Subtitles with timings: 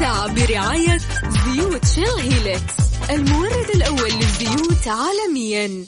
[0.00, 2.74] برعاية زيوت شيل هيلكس
[3.10, 5.84] المورد الأول للزيوت عالميا.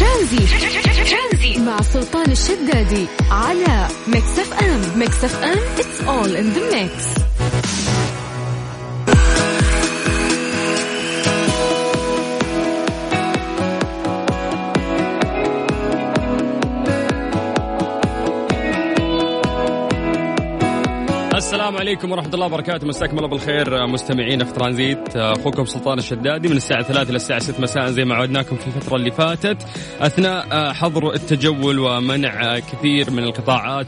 [0.00, 4.98] ترانزيت مع سلطان الشدادي على ميكس أف أم.
[4.98, 7.22] ميكس أف أم it's all in the mix.
[21.72, 22.86] السلام عليكم ورحمة الله وبركاته.
[22.86, 25.16] مساكم الله بالخير مستمعين في ترانزيت.
[25.16, 28.96] أخوكم سلطان الشدادي من الساعة 3 إلى الساعة 6 مساء زي ما عودناكم في الفترة
[28.96, 29.56] اللي فاتت.
[30.00, 33.86] أثناء حظر التجول ومنع كثير من القطاعات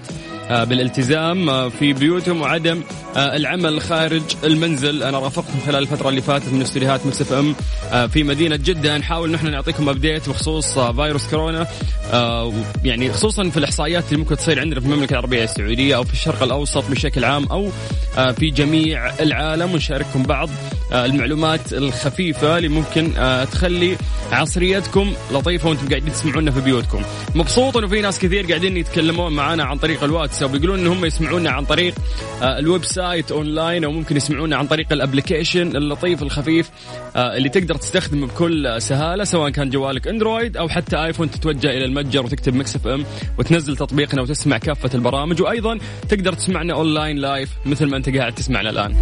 [0.50, 2.82] بالالتزام آه، في بيوتهم وعدم
[3.16, 5.02] آه، العمل خارج المنزل.
[5.02, 7.54] أنا رافقتكم خلال الفترة اللي فاتت من استديوهات مكس إف إم
[8.08, 8.98] في مدينة جدة.
[8.98, 11.66] نحاول نحن نعطيكم update بخصوص فيروس كورونا
[12.84, 16.42] يعني خصوصا في الإحصائيات اللي ممكن تصير عندنا في المملكة العربية السعودية أو في الشرق
[16.42, 17.70] الأوسط بشكل عام أو
[18.36, 19.72] في جميع العالم.
[19.72, 20.48] ونشارككم بعض
[20.92, 23.12] المعلومات الخفيفة اللي ممكن
[23.52, 23.96] تخلي
[24.32, 27.02] عصريتكم لطيفة وأنتم قاعدين تسمعونا في بيوتكم.
[27.34, 30.33] مبسوط انه في ناس كثير قاعدين يتكلمون معنا عن طريق الواتس.
[30.34, 31.94] واتساب يقولون ان هم يسمعونا عن طريق
[32.42, 36.70] آه، ال website online أو ممكن يسمعونا عن طريق ال application اللطيف الخفيف
[37.16, 41.84] آه، اللي تقدر تستخدمه بكل سهالة سواء كان جوالك أندرويد أو حتى آيفون تتوجه إلى
[41.84, 43.04] المتجر وتكتب مكس إف إم
[43.38, 48.70] وتنزل تطبيقنا وتسمع كافة البرامج وأيضا تقدر تسمعنا online live مثل ما أنت قاعد تسمعنا
[48.70, 48.94] الآن.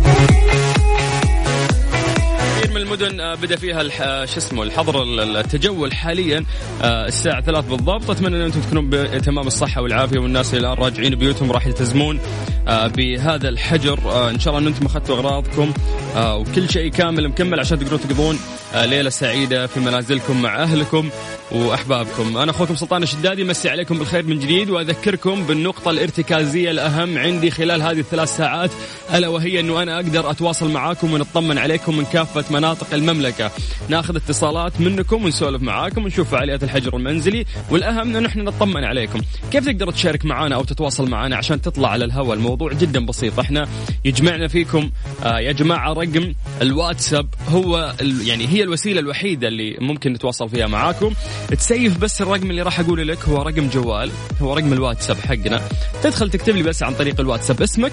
[2.73, 6.45] من المدن آه، بدا فيها شو اسمه الحظر التجول حاليا
[6.83, 8.11] آه، الساعة 3 بالضبط.
[8.11, 12.21] أتمنى أن أنتم تكونون بتمام الصحة والعافية والناس اللي الآن راجعين بيوتهم راح يلتزمون
[12.69, 14.31] آه، بهذا الحجر.
[14.31, 15.73] إن شاء الله أن أنتم أخذتوا أغراضكم
[16.17, 18.39] وكل شيء كامل مكمل عشان تقدرون تقضون
[18.75, 21.11] ليلة سعيدة في منازلكم مع أهلكم
[21.53, 22.37] وأحبابكم.
[22.37, 27.83] أنا أخوكم سلطان الشدادي مسي عليكم بالخير من جديد وأذكركم بالنقطة الارتكازية الأهم عندي خلال
[27.83, 28.71] هذه الثلاث ساعات
[29.15, 33.51] ألا وهي أنه أنا أقدر أتواصل معاكم ونطمن عليكم من كافة مناطق المملكة.
[33.89, 39.21] ناخذ اتصالات منكم ونسولف معاكم ونشوف فعاليات الحجر المنزلي والأهم أنه نحن نطمن عليكم.
[39.51, 43.39] كيف تقدر تشارك معنا أو تتواصل معنا عشان تطلع على الهواء؟ الموضوع جدا بسيط.
[43.39, 43.69] إحنا
[44.05, 44.91] يجمعنا فيكم
[45.25, 47.95] آه يا جماعة رقم الواتساب هو
[48.25, 51.15] يعني هي الوسيلة الوحيدة اللي ممكن نتواصل فيها معاكم.
[51.51, 54.11] تسيف بس الرقم اللي راح أقوله لك هو رقم جوال
[54.43, 55.63] هو رقم الواتساب حقنا.
[56.03, 57.93] تدخل تكتب لي بس عن طريق الواتساب اسمك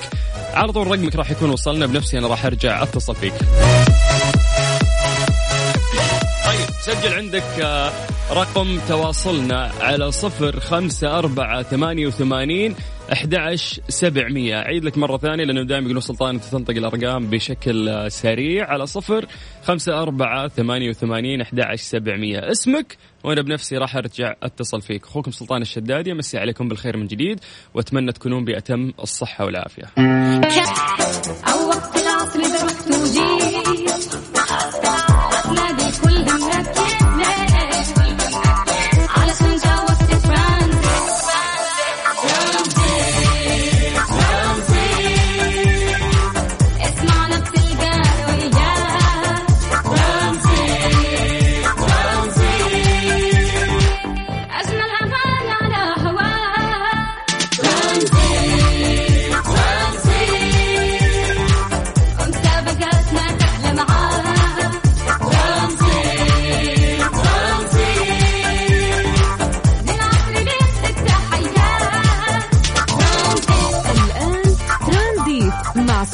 [0.54, 3.34] على طول رقمك راح يكون وصلنا بنفسي أنا راح أرجع أتصل فيك.
[6.46, 7.92] طيب سجل عندك آه،
[8.32, 12.76] رقم تواصلنا على صفر خمسة أربعة ثمانية وثمانين
[13.12, 18.86] 11700 عيد لك مرة ثانية لأنه دائما يقولون سلطان أنت تنطق الأرقام بشكل سريع على
[18.86, 19.26] صفر
[19.64, 22.52] خمسة أربعة ثمانية وثمانين أحد سبعمية.
[22.52, 25.04] اسمك وأنا بنفسي راح أرجع أتصل فيك.
[25.06, 27.40] أخوكم سلطان الشدادي أمسي عليكم بالخير من جديد
[27.74, 29.86] وأتمنى تكونون بأتم الصحة والعافية.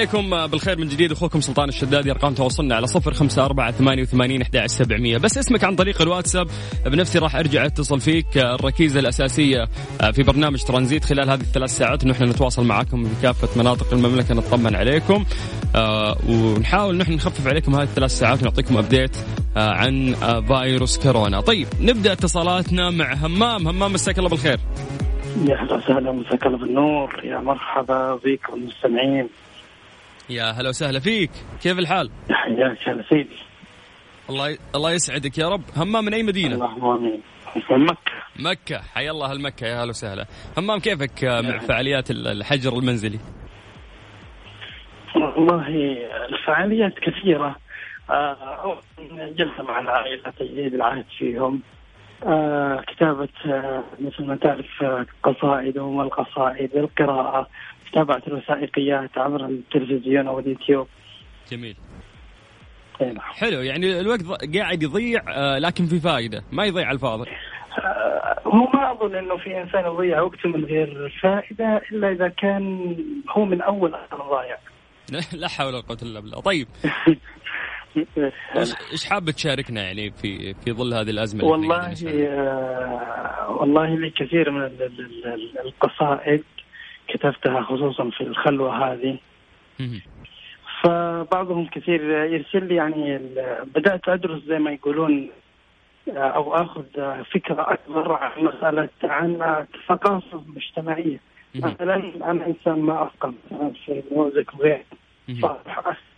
[0.00, 1.12] عليكم بالخير من جديد.
[1.12, 5.18] أخوكم سلطان الشدادي أرقام تواصلنا على صفر خمسة أربعة ثمانية وثمانين سبعمية.
[5.18, 6.46] بس اسمك عن طريق الواتساب.
[6.86, 9.68] بنفسي راح أرجع أتصل فيك الركيزة الأساسية
[10.12, 12.06] في برنامج ترانزيت خلال هذه الثلاث ساعات.
[12.06, 15.24] إحنا نتواصل معكم في كافة مناطق المملكة نطمن عليكم
[15.76, 19.16] آه، ونحاول نحن نخفف عليكم هذه الثلاث ساعات ونعطيكم أبديت
[19.56, 21.40] آه، عن آه، فيروس كورونا.
[21.40, 23.68] طيب نبدأ اتصالاتنا مع همام.
[23.68, 24.60] همام مساك الله بالخير.
[25.48, 27.20] يا أهلا وسهلا مساك الله بالنور.
[27.24, 29.28] يا مرحبا بكم المستمعين.
[30.30, 31.30] يا هلا وسهلا فيك.
[31.62, 33.36] كيف الحال؟ حياك هلا سيدي.
[34.30, 35.62] الله الله يسعدك يا رب.
[35.76, 37.20] همام من أي مدينة؟ اللهم آمين.
[37.70, 38.12] من مكة.
[38.36, 38.80] مكة.
[38.94, 40.26] حيا الله المكة يا هلا وسهلا.
[40.58, 43.18] همام كيفك مع فعاليات الحجر المنزلي؟
[45.14, 45.66] والله
[46.28, 47.56] الفعاليات كثيرة.
[48.10, 48.78] آه،
[49.10, 51.60] جلسة مع العائلة تجديد العهد فيهم.
[52.26, 54.84] آه، كتابة آه، مثل ما تعرف
[55.22, 57.48] قصائد وما القصائد القراءة.
[57.90, 60.88] متابعة الوثائقيات عبر التلفزيون أو اليوتيوب.
[61.52, 61.76] جميل.
[63.00, 63.20] نعم.
[63.20, 64.20] حلو يعني الوقت
[64.56, 65.22] قاعد يضيع
[65.58, 67.30] لكن في فائدة ما يضيع على الفاضي
[68.46, 72.96] هو ما أظن إنه في إنسان يضيع وقته من غير فائدة إلا إذا كان
[73.30, 74.58] هو من أول أصلا ضايع.
[75.40, 76.40] لا حول ولا قوة إلا بالله.
[76.40, 76.68] طيب.
[78.92, 84.70] إيش حاب تشاركنا يعني في في ظل هذه الأزمة والله آه والله لي كثير من
[85.64, 86.44] القصائد
[87.14, 89.18] كتبتها خصوصا في الخلوة هذه.
[90.82, 93.18] فبعضهم كثير يرسل لي يعني
[93.74, 95.30] بدأت أدرس زي ما يقولون
[96.08, 96.84] آه، أو آخذ
[97.24, 99.42] فكرة أكبر عن مسألة عن
[99.74, 101.20] الثقافه المجتمعيه
[101.54, 101.96] مثلا
[102.30, 103.34] أنا إنسان ما أفقه
[103.86, 104.84] في الموزك وغيره.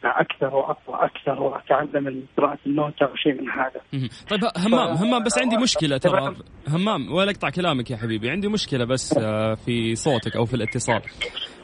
[0.05, 4.09] أكثر وأقوى أكثر وأتعلم قراءه النوتة أو شيء من هذا.
[4.31, 6.37] طيب همام همام بس عندي مشكلة ترى
[6.69, 11.03] همام ولا أقطع كلامك يا حبيبي عندي مشكلة بس آه، في صوتك أو في الاتصال.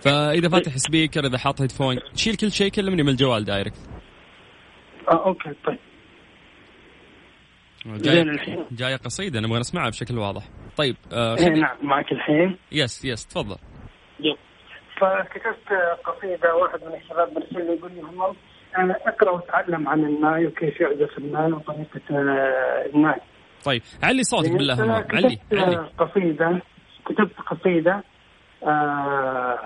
[0.00, 3.91] فإذا فاتح speaker إذا حاط headphone شيل كل شيء كلمني من الجوال direct.
[5.09, 5.79] آه okay طيب.
[7.87, 8.25] جاية,
[8.71, 10.43] جاية قصيدة نبغى نسمعها بشكل واضح.
[10.77, 12.56] طيب آه إيه نعم معك الحين.
[12.73, 13.56] yes yes تفضل.
[14.21, 14.37] يب.
[15.00, 15.73] فكتبت
[16.05, 18.37] قصيدة واحد من الشباب مرسل لي يقول لي هم
[18.91, 23.21] أقرأ وتعلم عن الناي وكيف يعزف الناي وطريقة آه، الناي.
[23.65, 26.61] طيب علي صوتك بالله همام علي علي قصيدة
[27.06, 28.03] كتبت قصيدة
[28.67, 29.59] آه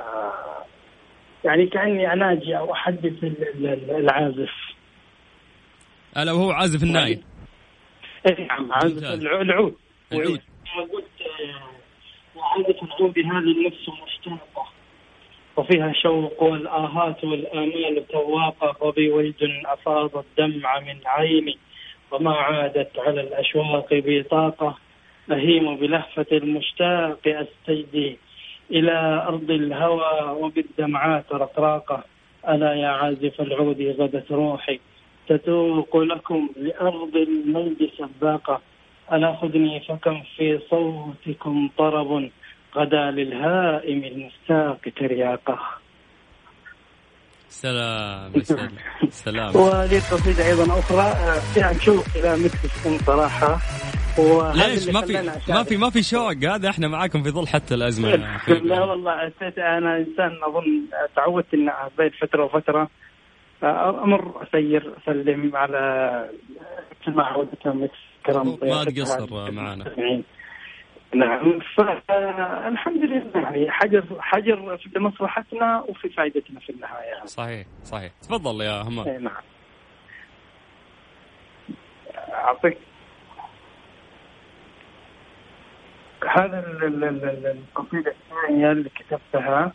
[1.45, 3.25] يعني كأني أناجي أو أحدث
[3.91, 4.51] العازف.
[6.17, 7.21] ألا وهو عازف الناي.
[8.31, 9.77] إي نعم عازف العود.
[10.13, 10.41] العود.
[10.93, 14.72] قلت آه، عازف العود هذه النفس المشتاقه
[15.57, 21.59] وفيها شوق والآهات والآمال تواقة وبي ولد أفاض الدمع من عيني
[22.11, 24.77] وما عادت على الأشواق بطاقة
[25.31, 28.19] أهيم بلهفة المشتاق أستجدي
[28.71, 32.05] إلى أرض الهوى وبالدمعات رقراقة.
[32.49, 34.81] ألا يا عازف العود غدت روحي.
[35.29, 38.61] تتوق لكم لأرض المجد سباقة.
[39.13, 42.31] ألا خذني فكم في صوتكم طرب.
[42.77, 45.59] غدا للهائم المستاق ترياقه
[47.49, 48.71] سلام سلام
[49.09, 49.57] سلام.
[49.57, 51.15] ولي قصيدة أيضا أخرى
[51.55, 53.59] فيها شوق إلى مثل صراحة.
[54.55, 55.13] ليش؟ ما في
[55.49, 56.33] ما في ما في شوق.
[56.33, 58.09] هذا إحنا معاكم في ظل حتى الأزمة.
[58.49, 60.87] لا والله أنا إنسان أظن
[61.17, 62.89] تعودت ان بين فترة وفترة.
[64.05, 65.81] أمر اسير اسلم على
[67.03, 67.89] مثل ما عودتنا
[68.27, 69.85] كرم ما تقصر معنا.
[71.15, 77.25] نعم فالحمد لله يعني حجر حجر في مصلحتنا وفي فائدتنا في النهاية.
[77.25, 78.13] صحيح صحيح.
[78.23, 79.09] تفضل يا همام.
[79.09, 79.43] إيه، نعم.
[82.33, 82.79] أعطيك.
[86.29, 86.65] هذا
[87.47, 89.73] القصيدة الثانية اللي كتبتها.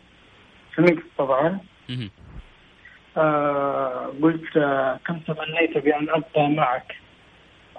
[0.76, 1.60] في طبعا.
[3.18, 6.96] آه قلت آه كم تمنيت بأن أبقى معك؟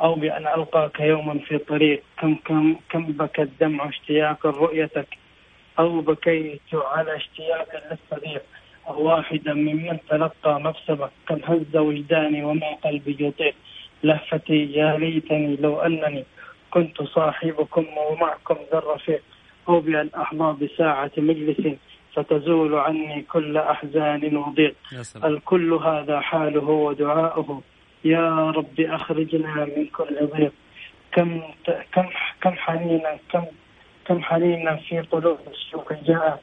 [0.01, 2.03] أو بأن ألقاك يوما في طريق.
[2.21, 5.09] كم كم كم بكى الدمع اشتياقا رؤيتك؟
[5.79, 8.43] أو بكيت على اشتياق للصديق
[8.89, 11.11] أو واحدا ممن تلقى مكسبك.
[11.29, 13.55] كم هز وجداني وما قلبي يطيق.
[14.03, 16.25] لهفتي يا ليتني لو أنني
[16.71, 19.23] كنت صاحبكم ومعكم ذا الرفيق.
[19.69, 21.77] أو بأن أحظى بساعة مجلس
[22.15, 24.75] فتزول عني كل أحزان وضيق.
[25.25, 27.63] الكل هذا حاله ودعاؤه.
[28.05, 30.53] يا رب أخرجنا من كل ضيق.
[31.13, 31.41] كم
[31.93, 32.09] كم
[32.43, 33.45] كم حنينا كم
[34.07, 36.43] كم حنينا في قلوب الشوق جاء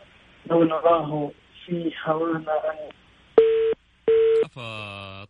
[0.50, 1.32] لو نراه
[1.66, 2.76] في هوانا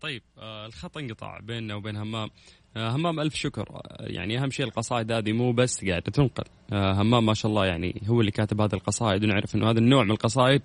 [0.02, 2.30] طيب آه الخط انقطع بيننا وبين همام.
[2.78, 3.82] همام ألف شكر.
[4.00, 6.44] يعني أهم شيء القصائد هذه مو بس قاعدة تنقل.
[6.74, 10.04] آه، همام ما شاء الله يعني هو اللي كاتب هذه القصائد ونعرف إنه هذا النوع
[10.04, 10.62] من القصائد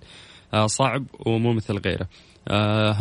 [0.53, 2.07] آه، صعب ومو مثل غيره.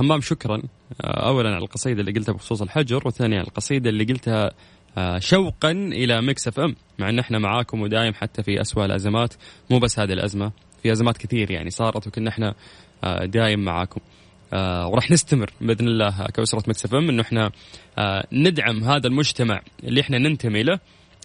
[0.00, 0.62] همام شكرا.
[1.04, 4.50] اولا على القصيدة اللي قلتها بخصوص الحجر وثانيا على القصيدة اللي قلتها
[5.18, 9.34] شوقا إلى ميكس إف إم مع إن إحنا معاكم ودايم حتى في اسوء الأزمات.
[9.70, 10.52] مو بس هذه الأزمة
[10.82, 12.54] في أزمات كثير يعني صارت وكنا إحنا
[13.24, 14.00] دايم معاكم.
[14.52, 17.50] آه وراح نستمر بإذن الله كأسرة Mix FM إنه إحنا
[17.98, 20.78] آه ندعم هذا المجتمع اللي إحنا ننتمي له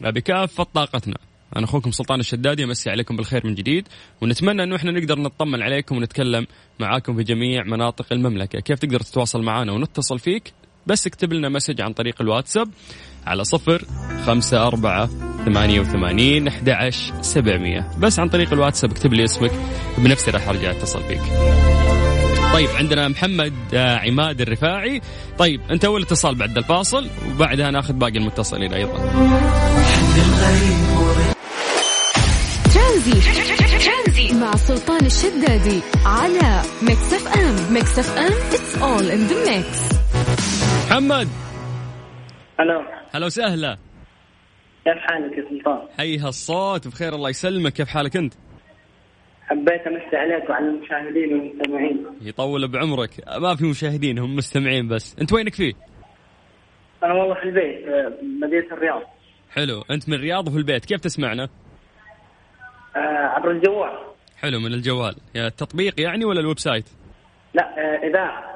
[0.06, 1.18] آه بكافة طاقتنا.
[1.56, 3.88] أنا أخوكم سلطان الشدادي أمسي عليكم بالخير من جديد
[4.22, 6.48] ونتمنى إنه إحنا نقدر نطمن عليكم ونتكلم
[6.80, 10.54] معاكم في جميع مناطق المملكة، كيف تقدر تتواصل معنا ونتصل فيك؟
[10.88, 12.70] بس اكتب لنا message عن طريق الواتساب
[13.26, 13.86] على صفر
[14.26, 15.10] خمسة أربعة
[15.46, 16.90] ثمانية وثمانين أحد
[17.22, 19.52] سبعمية بس عن طريق الواتساب اكتب لي اسمك
[19.98, 21.22] بنفسي راح أرجع أتصل فيك
[22.56, 25.02] طيب عندنا محمد آه، عماد الرفاعي.
[25.38, 28.98] طيب انت اول اتصال بعد الفاصل وبعدها ناخذ باقي المتصلين أيضا.
[33.84, 39.80] ترانزيت مع سلطان الشدادي على Mix FM Mix FM it's all in the mix
[40.88, 41.28] محمد.
[42.60, 43.06] هلا.
[43.16, 43.78] هلا وسهلا.
[44.86, 47.74] كيف حالك يا سلطان؟ حي هالصوت بخير الله يسلمك.
[47.74, 48.34] كيف حالك أنت؟
[49.46, 52.06] حبيت امسي عليك وعلى المشاهدين والمستمعين.
[52.22, 53.10] يطول بعمرك.
[53.42, 55.16] ما في مشاهدين هم مستمعين بس.
[55.22, 55.74] أنت وينك فيه؟
[57.04, 57.86] أنا والله في البيت
[58.42, 59.02] مدينة الرياض.
[59.52, 59.82] حلو.
[59.92, 60.86] أنت من الرياض وفي البيت.
[60.86, 61.50] كيف تسمعنا؟
[62.96, 64.00] آه عبر الجوال.
[64.38, 65.16] حلو من الجوال.
[65.36, 66.86] يا التطبيق يعني ولا ال website؟
[67.54, 68.56] لا آه إذاعة.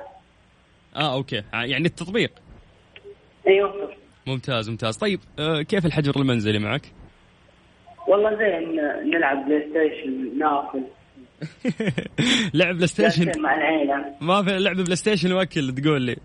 [0.96, 1.44] آه okay.
[1.54, 2.32] يعني التطبيق.
[3.48, 3.94] أيوه
[4.28, 4.98] ممتاز ممتاز.
[4.98, 6.82] طيب آه كيف الحجر المنزلي معك؟
[8.10, 8.76] والله زين
[9.12, 10.84] نلعب PlayStation ناكل.
[12.60, 14.06] لعب PlayStation مع العيلة.
[14.22, 16.18] ما في لعب PlayStation وأكل تقول لي.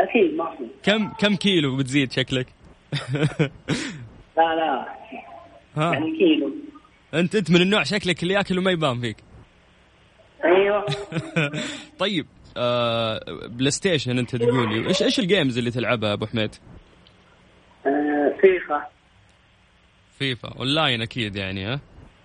[0.00, 0.64] أكيد ما في.
[0.82, 2.46] كم كم كيلو بتزيد شكلك؟
[4.36, 4.86] لا لا.
[5.76, 5.92] ها.
[5.92, 6.52] يعني كيلو.
[7.14, 9.16] أنت أنت من النوع شكلك اللي ياكل وما يبان فيك.
[10.44, 10.86] أيوه.
[11.98, 16.54] طيب آه PlayStation أنت تقول لي إيش إيش ال games اللي تلعبها أبو حميد؟
[17.86, 18.86] آه FIFA.
[20.22, 21.80] FIFA online أكيد يعني ها؟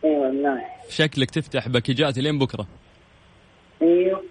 [0.06, 0.66] أيوه أونلاين.
[0.90, 2.68] شكلك تفتح باكيجات لين بكرة.
[3.82, 4.24] أيوه.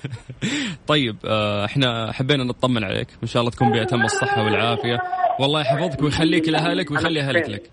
[0.92, 3.08] طيب آه إحنا حبينا نطمن عليك.
[3.22, 4.98] وان شاء الله تكون بأتم الصحة والعافية.
[5.40, 7.70] والله يحفظك ويخليك لأهلك ويخلي أهلك لك.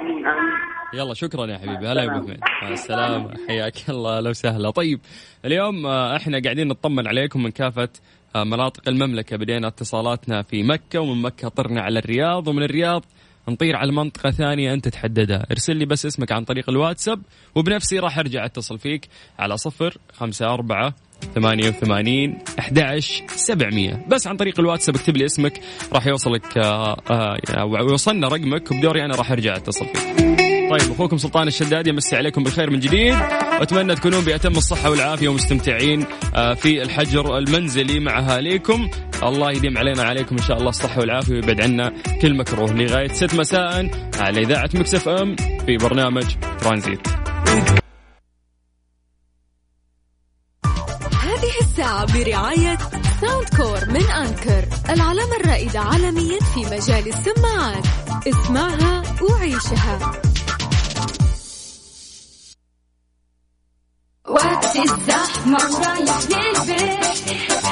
[0.00, 0.52] آمين آمين.
[0.94, 1.88] يلا شكرا يا حبيبي.
[1.88, 2.40] هلا يا أبو حميد.
[2.62, 3.34] مع السلامة.
[3.48, 4.20] حياك الله.
[4.20, 4.70] لو سهلة.
[4.70, 5.00] طيب
[5.44, 7.88] اليوم آه، إحنا قاعدين نطمن عليكم من كافة
[8.36, 9.36] آه، مناطق المملكة.
[9.36, 13.04] بدينا اتصالاتنا في مكة ومن مكة طرنا على الرياض ومن الرياض
[13.50, 15.46] نطير على منطقة ثانية أنت تحددها.
[15.50, 17.22] ارسل لي بس اسمك عن طريق الواتساب
[17.54, 20.94] وبنفسي راح أرجع أتصل فيك على صفر خمسة أربعة
[21.34, 24.06] ثمانية وثمانين أحد سبعمية.
[24.08, 25.60] بس عن طريق الواتساب اكتب لي اسمك
[25.92, 30.59] راح يوصلك آه، آه، ويوصلنا رقمك وبدوري أنا راح أرجع أتصل فيك.
[30.70, 33.14] طيب أخوكم سلطان الشداد يمسي عليكم بالخير من جديد.
[33.60, 38.90] واتمنى تكونون بأتم الصحة والعافية ومستمتعين آه، في الحجر المنزلي مع أهاليكم.
[39.22, 42.72] الله يديم علينا عليكم إن شاء الله الصحة والعافية ويبعد عنا كل مكروه.
[42.72, 46.24] لغاية 6 مساء على إذاعة مكسف إم في برنامج
[46.60, 47.08] ترانزيت.
[51.22, 52.78] هذه الساعة برعاية
[53.20, 57.84] ساوند كور من أنكر العلامة الرائدة عالميا في مجال السماعات.
[58.28, 60.29] اسمعها وعيشها.
[64.28, 67.69] وقت الزحمة ورايح للبيت.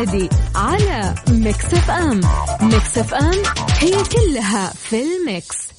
[0.00, 2.20] الشدادي على Mix FM
[2.60, 5.70] Mix FM it's all in the mix.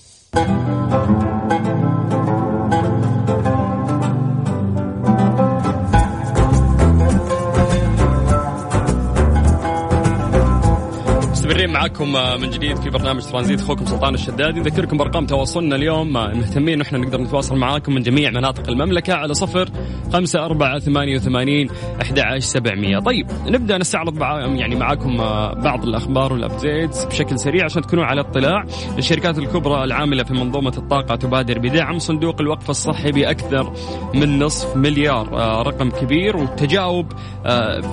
[11.52, 14.60] مستمرين معكم آه، من جديد في برنامج ترانزيت أخوكم سلطان الشدادي.
[14.60, 19.14] نذكركم بأرقام تواصلنا اليوم آه، مهتمين ان إحنا نقدر نتواصل معاكم من جميع مناطق المملكة
[19.14, 19.70] على صفر
[20.14, 21.70] خمسة أربعة ثمانية وثمانين
[22.02, 23.00] أحد سبعمية.
[23.00, 28.66] طيب نبدأ نستعرض يعني معاكم آه، بعض الأخبار والأبديتس بشكل سريع عشان تكونوا على اطلاع.
[28.98, 33.74] الشركات الكبرى العاملة في منظومة الطاقة تبادر بدعم صندوق الوقف الصحي بأكثر
[34.14, 35.28] من نصف مليار
[35.68, 36.38] رقم كبير.
[36.38, 37.12] والتجاوب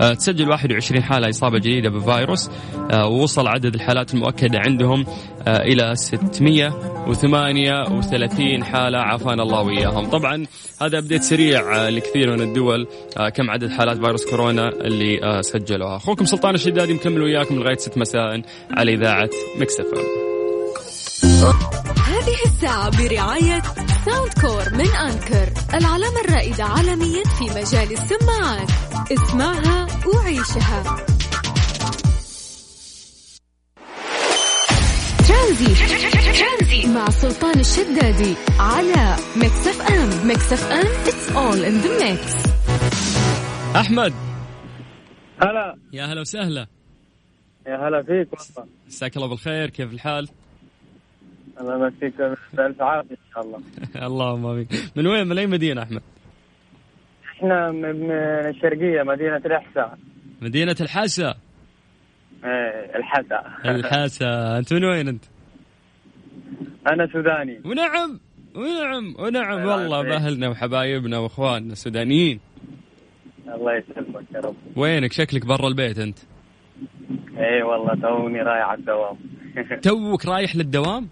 [0.00, 2.50] آه، تسجل 21 حالة إصابة جديدة بفيروس
[2.90, 5.04] آه، ووصل عدد الحالات المؤكدة عندهم
[5.48, 8.98] آه، إلى 638 حالة.
[8.98, 10.46] عافانا الله وإياهم، طبعا
[10.82, 12.86] هذا update سريع لكثير من الدول
[13.34, 18.42] كم عدد حالات فيروس كورونا اللي سجلوها، أخوكم سلطان الشدادي مكمل وياكم لغاية 6 مساء
[18.70, 20.02] على إذاعة Mix FM.
[22.08, 23.62] هذه الساعة برعاية
[24.04, 28.70] Soundcore من Anker العلامة الرائدة عالميا في مجال السماعات.
[29.12, 30.96] اسمعها وعيشها.
[35.28, 36.88] ترانزيت.
[36.94, 42.48] مع سلطان الشدادي على Mix FM Mix FM it's all in the mix.
[43.76, 44.12] أحمد.
[45.42, 45.78] هلا.
[45.92, 46.66] يا هلا وسهلا.
[47.66, 48.72] يا هلا فيك والله.
[48.86, 50.28] مساك الله بالخير كيف الحال؟
[51.60, 52.14] الله يمسيك
[52.52, 53.60] بألف عافية إن شاء الله.
[54.08, 54.68] اللهم آمين.
[54.96, 56.02] من وين؟ من أي مدينة أحمد؟
[57.36, 58.10] إحنا من
[58.50, 59.98] الشرقية مدينة الإحساء.
[60.42, 61.34] مدينة الحسا
[62.44, 63.42] إيه الحسا
[63.74, 65.24] الحسا أنت من وين أنت؟
[66.92, 67.60] أنا سوداني.
[67.64, 68.20] ونعم
[68.54, 69.66] ونعم ونعم.
[69.66, 72.40] والله بأهلنا وحبايبنا وإخواننا السودانيين.
[73.54, 74.54] الله يسلمك يا رب.
[74.76, 76.18] وينك؟ شكلك برا البيت أنت؟
[77.38, 79.16] إيه والله توني رايح على الدوام.
[79.82, 81.08] توك رايح للدوام؟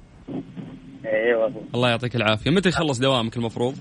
[1.07, 1.63] اي والله.
[1.75, 2.51] الله يعطيك العافية.
[2.51, 3.75] متى يخلص دوامك المفروض؟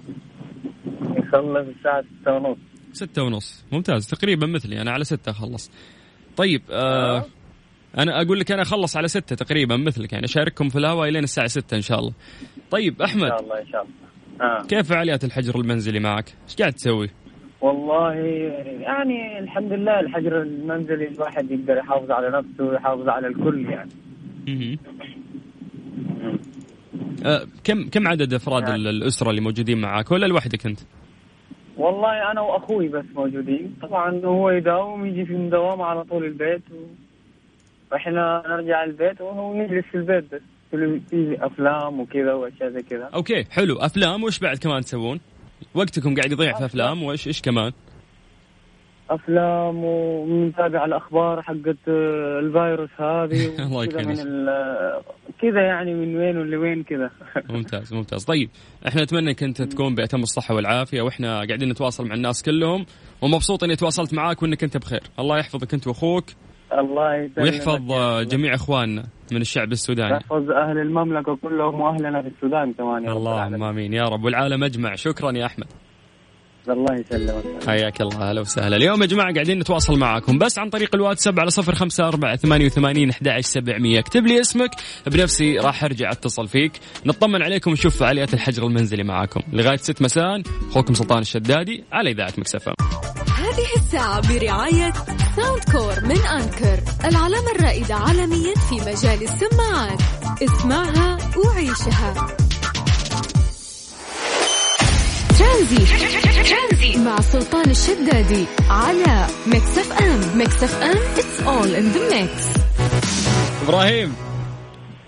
[1.18, 2.58] يخلص الساعة 6 ونص.
[2.94, 3.66] 6 ونص.
[3.72, 4.08] ممتاز.
[4.08, 4.82] تقريبا مثلي.
[4.82, 5.72] أنا على 6 أخلص.
[6.38, 7.26] طيب آه, آه.
[7.98, 10.14] أنا أقول لك أنا أخلص على 6 تقريبا مثلك.
[10.14, 12.14] يعني أشارككم في الهواء إلين الساعة 6 إن شاء الله.
[12.72, 13.24] طيب أحمد.
[13.24, 13.94] ان شاء الله إن شاء الله.
[14.42, 14.66] آه.
[14.68, 17.10] كيف فعاليات الحجر المنزلي معك؟ إيش قاعد تسوي؟
[17.62, 18.14] والله
[18.80, 23.90] يعني الحمد لله الحجر المنزلي الواحد يقدر يحافظ على نفسه ويحافظ على الكل يعني.
[27.26, 28.90] أه كم كم عدد أفراد يعني.
[28.90, 30.80] الأسرة اللي موجودين معك ولا لوحدك أنت؟
[31.78, 36.76] والله أنا وأخوي بس موجودين طبعا هو يداوم يجي في الدوام على طول البيت و...
[37.92, 40.42] وإحنا نرجع البيت وهو نجلس في البيت بس
[41.10, 45.20] في أفلام وكذا وأشياء زي كذا أوكي حلو أفلام وش بعد كمان تسوون؟
[45.74, 47.72] وقتكم قاعد يضيع في أفلام وايش إيش كمان؟
[49.10, 54.18] أفلام ومتابع الأخبار حقت الفيروس هذه الله يكرمك.
[55.42, 57.10] كذا يعني من وين ولوين كذا.
[57.50, 58.26] ممتاز ممتاز.
[58.26, 58.50] طيب
[58.88, 62.86] إحنا نتمنى إنك أنت تكون بأتم الصحة والعافية وإحنا قاعدين نتواصل مع الناس كلهم
[63.22, 65.02] ومبسوط إني تواصلت معاك وإنك أنت بخير.
[65.20, 66.26] الله يحفظك أنت وأخوك
[66.80, 67.82] الله يسلمك ويحفظ
[68.32, 70.16] جميع إخواننا من الشعب السوداني.
[70.16, 73.94] يحفظ أهل المملكة كلهم وأهلنا في السودان كمان اللهم آمين.
[73.94, 74.96] يا رب والعالم أجمع.
[74.96, 75.68] شكرا يا أحمد.
[76.70, 77.44] الله يسلمك.
[77.68, 78.76] حياك الله أهلا وسهلا.
[78.76, 82.66] اليوم يا جماعة قاعدين نتواصل معاكم بس عن طريق الواتساب على صفر خمسة أربعة ثمانية
[82.66, 84.00] وثمانين أحد سبعمية.
[84.00, 84.72] اكتب لي اسمك
[85.08, 86.72] بنفسي راح أرجع أتصل فيك.
[87.06, 89.42] نطمن عليكم ونشوف فعاليات الحجر المنزلي معاكم.
[89.54, 92.74] لغاية ست مساء أخوكم سلطان الشدادي على إذاعة Mix FM
[93.38, 94.94] هذه الساعة برعاية
[95.36, 100.02] Soundcore من Anker العلامة الرائدة عالميا في مجال السماعات.
[100.44, 102.45] اسمعها وعيشها.
[105.40, 107.00] ترانزيت.
[107.06, 112.48] مع سلطان الشدادي على Mix FM Mix FM it's all in the mix
[113.68, 114.16] إبراهيم.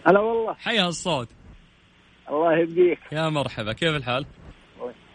[0.08, 0.54] هلا والله.
[0.54, 1.28] حيا الصوت
[2.30, 4.26] الله يبقيك يا مرحبا كيف الحال؟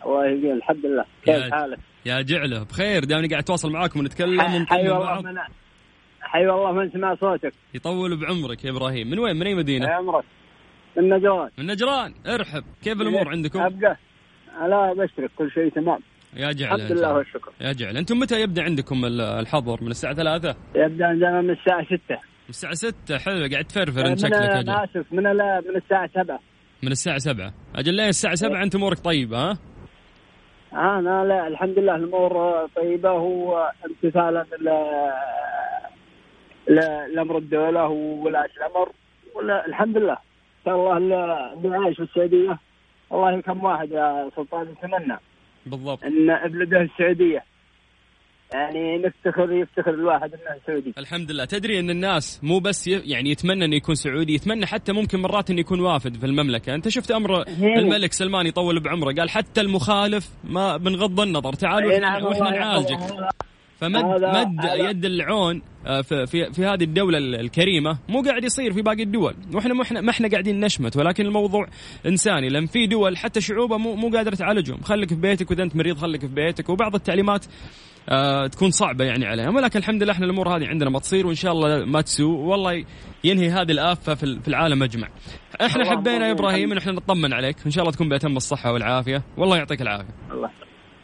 [0.06, 1.04] الله يبقيك الحمد لله.
[1.26, 3.04] يا- كيف حالك؟ يا جعله بخير.
[3.04, 5.38] دامني قاعد أتواصل معاكم ونتكلم حي والله من
[6.20, 7.52] حي والله من سمع صوتك.
[7.74, 9.10] يطول بعمرك يا إبراهيم.
[9.10, 10.24] من وين؟ من أي مدينة؟ يا عمرك.
[10.96, 11.50] من نجران.
[11.58, 12.14] من نجران.
[12.26, 12.64] ارحب.
[12.84, 13.96] كيف الأمور عندكم؟ أبقى.
[14.60, 15.98] لا بشترك كل شيء تمام.
[16.36, 17.14] يا جعله الحمد لله.
[17.14, 17.52] والشكر.
[17.60, 21.50] يا جعله أنتم متى يبدأ عندكم ال- الحظر؟ من الساعة 3 من يبدأ عندنا من
[21.50, 25.76] الساعة 6 الساعة 6 حلو قاعد تفرفر انت من شكلك يا أنا آسف من من
[25.76, 26.40] الساعة 7
[26.82, 29.58] من الساعة 7 أجل لين الساعة 7 أنت أمورك طيبة ها؟
[30.72, 34.68] أنا لا الحمد لله الأمور طيبة وامتثالا ل-
[36.74, 38.92] ل- لأمر الدولة وولاة الأمر.
[39.34, 40.12] ولا الحمد لله.
[40.12, 41.12] إن شاء الله ال-
[41.66, 42.58] اللي عايش في السعودية
[43.12, 45.18] والله كم واحد يا سلطان نتمنى.
[45.66, 46.04] بالضبط.
[46.04, 47.44] إن بلده السعودية.
[48.54, 50.94] يعني نفتخر يفتخر الواحد انه سعودي.
[50.98, 51.44] الحمد لله.
[51.44, 55.60] تدري إن الناس مو بس يعني يتمنى إنه يكون سعودي يتمنى حتى ممكن مرات إنه
[55.60, 56.74] يكون وافد في المملكة.
[56.74, 57.44] أنت شفت أمر.
[57.62, 61.52] الملك سلمان يطول بعمره؟ قال حتى المخالف ما بنغض النظر.
[61.52, 62.98] تعالوا إي وإحنا, نعم وإحنا نعالجك.
[63.82, 68.72] فمد مد يد العون آه، في, في في هذه الدولة ال- الكريمة مو قاعد يصير
[68.72, 69.34] في باقي الدول.
[69.54, 71.66] وإحنا ما إحنا ما إحنا قاعدين نشمت ولكن الموضوع
[72.06, 72.48] إنساني.
[72.48, 74.80] لأن في دول حتى شعوبها مو مو قادرة تعالجهم.
[74.82, 76.68] خليك في بيتك وإذا أنت مريض خليك في بيتك.
[76.68, 77.44] وبعض التعليمات
[78.08, 79.56] آه تكون صعبة يعني عليهم.
[79.56, 82.38] ولكن الحمد لله إحنا الأمور هذه عندنا ما تصير وإن شاء الله ما تسوء.
[82.38, 82.84] والله
[83.24, 85.08] ينهي هذه الآفة في ال- في العالم أجمع.
[85.62, 86.32] إحنا حبينا يا.
[86.32, 87.56] إبراهيم إن إحنا نطمن عليك.
[87.62, 89.22] وان شاء الله تكون بأتم الصحة والعافية.
[89.38, 90.14] والله يعطيك العافية.
[90.32, 90.50] الله.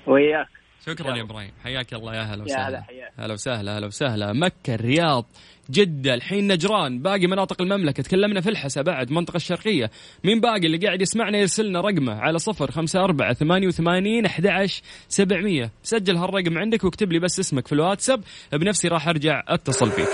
[0.07, 0.58] وياك
[0.89, 1.51] شكرا يا إبراهيم.
[1.65, 3.13] حياك الله يا هلا يا هلا وسهلا حياك.
[3.19, 4.33] هلا وسهلا هلا وسهلا.
[4.33, 5.27] مكة الرياض
[5.71, 7.03] جدة الحين نجران.
[7.03, 8.03] باقي مناطق المملكة.
[8.03, 9.11] تكلمنا في الحسا بعد.
[9.11, 9.91] منطقة الشرقية.
[10.25, 14.69] مين باقي اللي قاعد يسمعنا يرسلنا رقمه على صفر خمسة أربعة ثمانية وثمانين أحد
[15.09, 15.71] سبعمية.
[15.83, 18.25] سجل هالرقم عندك واكتب لي بس اسمك في الواتساب.
[18.53, 20.09] بنفسي راح أرجع أتصل فيك.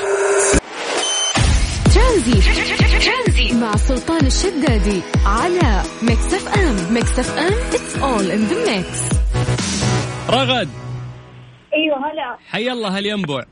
[1.95, 3.55] ترانزيت.
[3.61, 6.95] مع سلطان الشدادي على Mix FM.
[6.95, 9.01] Mix FM it's all in the mix
[10.31, 10.69] رغد.
[11.75, 12.37] أيوه هلا.
[12.49, 13.45] حي الله أهل ينبع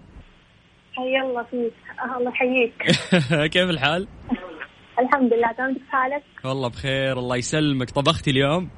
[0.97, 1.73] حي الله فيك.
[2.17, 2.83] الله يحييك.
[3.53, 4.09] كيف الحال؟
[4.99, 5.75] الحمد لله تمام.
[5.75, 7.91] كيف حالك؟ والله بخير الله يسلمك.
[7.91, 8.71] طبختي اليوم؟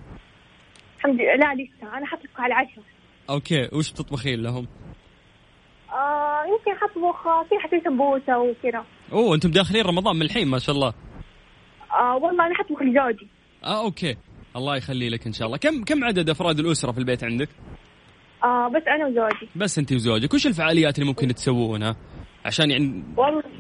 [0.99, 1.35] الحمد لله.
[1.35, 1.99] لا لسه.
[1.99, 2.85] أنا حطبخ على العشاء.
[3.31, 3.69] okay.
[3.73, 4.67] وش بتطبخين لهم؟
[5.93, 8.85] آه يمكن حطبخ في حتى سمبوسه وكذا.
[9.13, 10.93] أوه أنتم داخلين رمضان من الحين ما شاء الله.
[11.93, 13.29] آه والله أنا حطبخ لزوجي
[13.65, 14.17] آه okay.
[14.57, 15.59] الله يخلي لك إن شاء الله.
[15.59, 17.49] كم كم عدد أفراد الأسرة في البيت عندك؟
[18.45, 19.49] آه بس أنا وزوجي.
[19.57, 20.35] بس أنت وزوجك.
[20.35, 21.97] وش الفعاليات اللي ممكن تسوونها؟
[22.45, 23.03] عشان يعني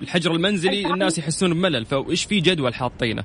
[0.03, 1.85] الحجر المنزلي الناس يحسون بملل.
[1.85, 3.25] فايش في جدول حاطينه؟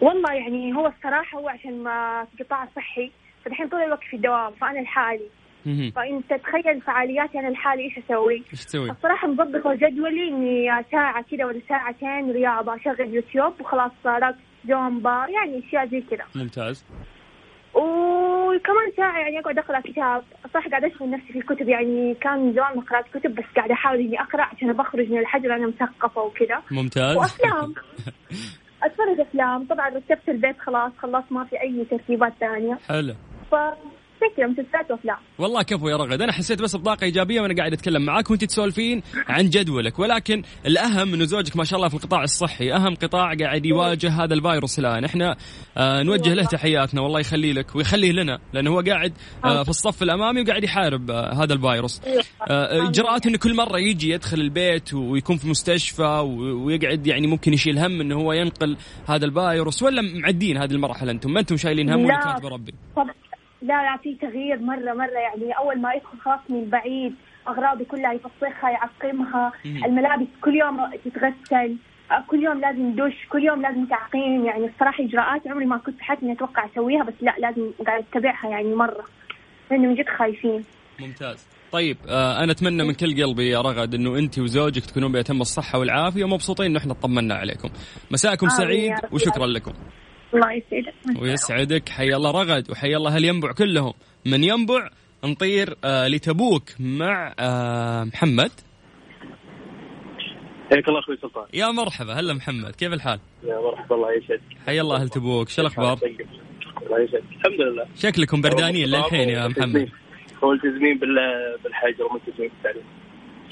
[0.00, 3.10] والله يعني هو الصراحة هو عشان ما في قطاع صحي
[3.44, 5.28] فالحين طول الوقت في الدوام فأنا لحالي.
[5.64, 11.44] فانت تخيل فعالياتي أنا لحالي إيش أسوي؟ إيش تسوي؟ الصراحة مضبطة جدولي إني ساعة كذا
[11.44, 14.36] ولا ساعتين رياضة أشغل يوتيوب وخلاص رقص
[14.68, 16.24] زومبا يعني أشياء زي كذا.
[16.34, 16.84] ممتاز.
[18.56, 20.22] وكمان ساعة يعني أقعد أقرأ كتاب.
[20.54, 23.98] صح قاعد أشغل نفسي في الكتب يعني كان زمان ما قرأت كتب بس قاعدة أحاول
[24.00, 26.62] إني أقرأ عشان بخرج من الحجر أنا مثقفة وكذا.
[26.70, 27.16] ممتاز.
[27.16, 27.74] وأفلام.
[28.84, 29.64] أتفرج أفلام.
[29.64, 32.78] طبعا رتبت البيت خلاص خلاص ما في أي ترتيبات ثانية.
[32.88, 33.14] حلو.
[33.50, 33.54] ف
[34.36, 35.16] كذا مسلسلات وأفلام.
[35.38, 36.22] والله كفو يا رغد.
[36.22, 39.98] أنا حسيت بس بطاقة إيجابية وأنا قاعد أتكلم معاك وأنت تسولفين عن جدولك.
[39.98, 42.72] ولكن الأهم انه زوجك ما شاء الله في القطاع الصحي.
[42.72, 45.04] أهم قطاع قاعد يواجه هذا الفيروس الآن.
[45.04, 45.36] إحنا
[45.76, 47.00] آه نوجه له تحياتنا.
[47.00, 48.38] والله يخلي لك ويخليه لنا.
[48.52, 49.12] لأنه هو قاعد
[49.44, 52.00] آه في الصف الأمامي وقاعد يحارب آه هذا الفيروس.
[52.50, 56.18] آه اجراءات إنه كل مرة يجي يدخل البيت ويكون في مستشفى
[56.64, 58.76] ويقعد يعني ممكن يشيل هم إنه هو ينقل
[59.08, 59.82] هذا الفيروس.
[59.82, 62.20] ولا معدين هذه المرحله أنتم؟ ما أنتم شايلين هم ولا لا.
[62.20, 62.74] كاتب ربي؟
[63.64, 67.14] لا لا في تغيير مرة مرة يعني أول ما يدخل خلاص من بعيد
[67.48, 69.52] أغراضه كلها يفسخها يعقمها.
[69.64, 71.76] الملابس كل يوم تتغسل
[72.26, 76.32] كل يوم لازم دش كل يوم لازم تعقيم يعني الصراحة إجراءات عمري ما كنت إني
[76.32, 79.04] أتوقع أسويها بس لا لازم قاعد أتبعها يعني مرة
[79.70, 80.64] لأنه من جد خايفين
[81.00, 85.40] ممتاز طيب آه أنا أتمنى من كل قلبي يا رغد إنه انت وزوجك تكونون بأتم
[85.40, 87.68] الصحة والعافية ومبسوطين إنه إحنا طمنا عليكم
[88.10, 88.56] مساكم آمين
[88.96, 89.12] سعيد.
[89.12, 89.72] وشكرا لكم
[90.34, 91.22] الله يسعدك.
[91.22, 91.88] ويسعدك.
[91.88, 93.92] حي الله رغد وحي الله هل ينبع كلهم.
[94.26, 94.88] من ينبع
[95.24, 98.50] نطير آه لتبوك مع آه محمد.
[100.70, 101.46] حياك الله أخوي سلطان.
[101.54, 102.12] يا مرحبا.
[102.12, 102.70] هلا محمد.
[102.70, 103.94] كيف الحال؟ يا مرحبا.
[103.94, 104.42] الله يسعدك.
[104.66, 105.48] حي الله أهل تبوك.
[105.48, 105.98] شو الأخبار؟
[106.86, 107.24] الله يسعدك.
[107.36, 107.86] الحمد لله.
[107.96, 109.88] شكلكم بردانين للحين يا محمد.
[111.00, 112.84] بال- بالحجر وملتزمين بالتعليم.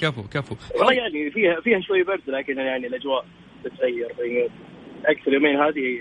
[0.01, 0.57] كفو كفو.
[0.75, 3.27] والله يعني فيها فيها شوي برد لكن يعني الأجواء
[3.65, 4.09] تتغير.
[4.19, 4.49] يعني
[5.07, 6.01] أكثر يومين هذه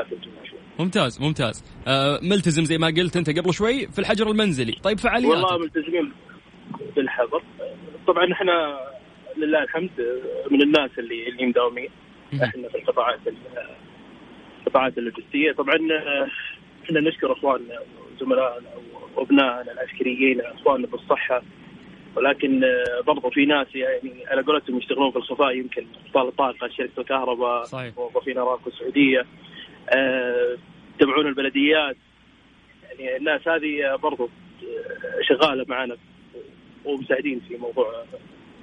[0.00, 1.64] الجو شوي ممتاز ممتاز.
[1.88, 4.72] آه ملتزم زي ما قلت انت قبل شوي في الحجر المنزلي.
[4.72, 6.12] طيب فعاليات؟ والله ملتزمين
[6.96, 7.42] بالحظر
[8.06, 8.78] طبعا إحنا
[9.36, 9.90] لله الحمد
[10.50, 11.88] من الناس اللي اللي مداومين.
[12.42, 13.34] إحنا في القطاعات ال-
[14.66, 15.52] القطاعات اللوجستية.
[15.52, 16.28] طبعا آه،
[16.84, 17.78] إحنا نشكر إخواننا
[18.16, 18.68] وزملائنا
[19.16, 21.42] وأبنائنا العسكريين إخواننا بالصحة.
[22.16, 27.00] ولكن آه، برضو في ناس يعني على قولتهم يشتغلون في الخفاء يمكن اطفال الطاقة شركة
[27.00, 27.94] الكهرباء صحيح.
[27.98, 29.26] موظفين ارامكو السعودية.
[30.94, 31.96] يتبعون البلديات.
[32.82, 35.96] يعني الناس هذه برضو آه، شغالة معنا
[36.84, 38.04] ومساعدين في موضوع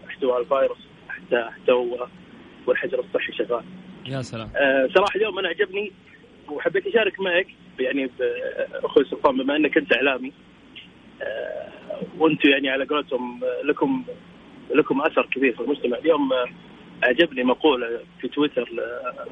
[0.07, 1.71] احتواء الفيروس حتى حتى
[2.67, 3.63] والحجر الصحي شغال.
[4.05, 4.49] يا سلام.
[4.55, 5.91] آه، صراحة اليوم أنا عجبني
[6.49, 7.47] وحبيت أشارك معك
[7.79, 8.09] يعني
[8.81, 10.31] باخوي سلطان بما أنك أنت إعلامي
[11.21, 11.69] آه،
[12.17, 14.03] وأنتم يعني على قولتهم آه، لكم
[14.75, 15.97] لكم أثر كبير في المجتمع.
[15.97, 16.45] اليوم آه،
[17.03, 18.69] أعجبني مقولة في تويتر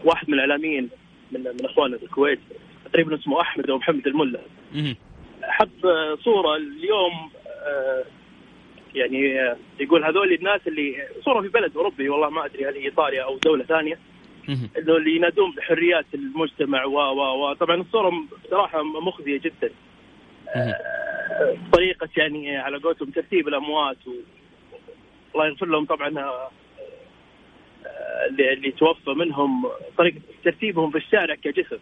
[0.03, 0.89] واحد من الإعلاميين
[1.31, 2.39] من من اخواننا في الكويت
[2.85, 4.39] تقريبا اسمه أحمد أو محمد الملا.
[5.43, 5.69] حط
[6.23, 7.31] صورة اليوم
[7.65, 8.03] آه،
[8.95, 12.85] يعني آه، يقول هذول الناس اللي صورة في بلد أوروبي والله ما أدري هل هي
[12.85, 13.99] إيطاليا أو دولة ثانية.
[14.77, 18.11] انه اللي ينادون بحريات المجتمع و و و طبعا الصورة
[18.45, 19.69] بصراحة مخزية جدا.
[20.55, 24.11] آه، طريقة يعني على قولتهم ترتيب الأموات و...
[25.35, 26.09] الله يغفر لهم طبعا
[28.29, 29.65] اللي اللي توفى منهم
[29.97, 31.79] طريقة ترتيبهم في الشارع كجسد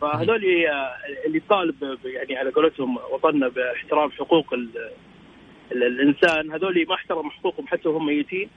[0.00, 0.94] فهذول آه،
[1.26, 4.68] اللي طالب يعني على قولتهم وطننا باحترام حقوق ال...
[5.72, 8.48] ال- الإنسان هذول ما احترموا حقوقهم حتى وهم ميتين.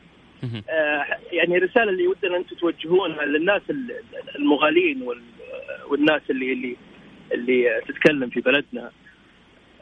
[0.70, 3.96] آه، يعني الرساله اللي ودنا أنتم توجهونها للناس ال-
[4.36, 5.22] المغالين وال-
[5.90, 6.76] والناس اللي اللي
[7.32, 8.92] اللي تتكلم في بلدنا.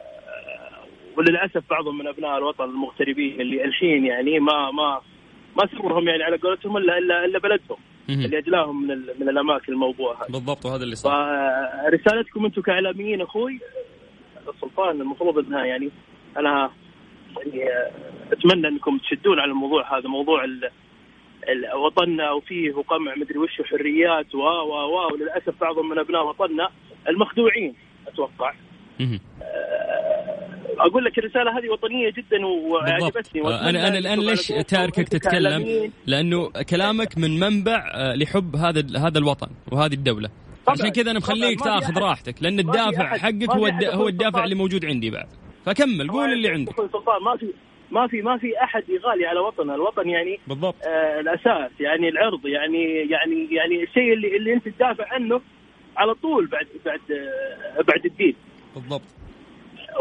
[0.00, 0.84] آه،
[1.16, 5.00] وللأسف بعضهم من أبناء الوطن المغتربين اللي الحين يعني ما ما
[5.56, 7.78] ما سرهم يعني على قولتهم الا الا إلا بلدهم.
[8.24, 10.32] اللي أجلاهم من من الأماكن الموضوعة هذه.
[10.32, 11.12] بالضبط وهذا اللي صار.
[11.90, 13.58] فرسالتكم أنتم كإعلاميين أخوي
[14.48, 15.90] السلطان المفروض إنها يعني
[16.36, 16.70] أنا
[17.36, 17.90] يعني آه،
[18.32, 20.46] أتمنى أنكم تشدون على الموضوع هذا موضوع
[21.74, 26.70] وطننا وفيه وقمع مدري وش وحريات و و و وللأسف بعضهم من أبناء وطننا
[27.08, 27.74] المخدوعين
[28.08, 28.52] أتوقع.
[30.86, 33.48] أقول لك الرسالة هذه وطنية جدا وعجبتني.
[33.48, 39.48] أنا أنا الآن ليش تاركك تتكلم؟ لأنه كلامك من منبع آه، لحب هذا هذا الوطن
[39.72, 40.30] وهذه الدولة.
[40.68, 44.44] عشان كذا أنا مخليك تاخذ راحتك لأن الدافع حقك هو هو الدافع.
[44.44, 45.26] اللي موجود عندي بعد.
[45.66, 46.76] فكمل قول اللي عندك.
[46.76, 47.46] سلطان ما في
[47.90, 50.74] ما في ما في أحد يغالي على وطنه الوطن يعني بالضبط.
[50.84, 55.40] آه الأساس يعني العرض يعني يعني يعني الشيء اللي اللي أنت تدافع عنه
[55.96, 58.34] على طول بعد بعد آه بعد الدين.
[58.74, 59.02] بالضبط.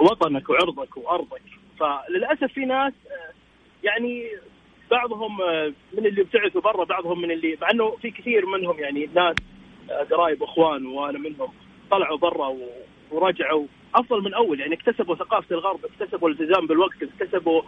[0.02, 1.41] وطنك وعرضك وأرضك.
[1.80, 3.34] فللأسف في ناس آه
[3.84, 4.28] يعني
[4.91, 9.10] بعضهم آه من اللي ابتعثوا برا بعضهم من اللي مع إنه في كثير منهم يعني
[9.15, 9.36] ناس
[9.91, 11.49] آه قرايب وإخوان وأنا منهم
[11.91, 12.56] طلعوا برا
[13.12, 13.65] ورجعوا.
[13.95, 17.62] أفضل من أول يعني اكتسبوا ثقافة الغرب اكتسبوا الالتزام بالوقت اكتسبوا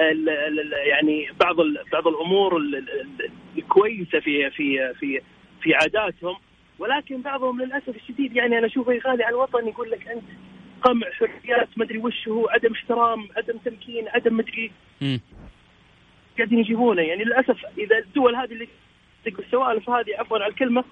[0.00, 1.56] ال ال يعني بعض
[1.92, 5.20] بعض الأمور ال- ال- الكويسة في في في
[5.62, 6.36] في عاداتهم.
[6.78, 10.22] ولكن بعضهم للأسف الشديد يعني أنا أشوفه يغالي على الوطن يقول لك أنت
[10.82, 14.72] قمع حريات مدري وش هو عدم احترام عدم تمكين عدم مدري.
[16.38, 17.02] قاعدين يجيبونه.
[17.02, 18.68] يعني للأسف إذا الدول هذه اللي
[19.24, 20.84] تقول السوالف هذه عفوا على الكلمة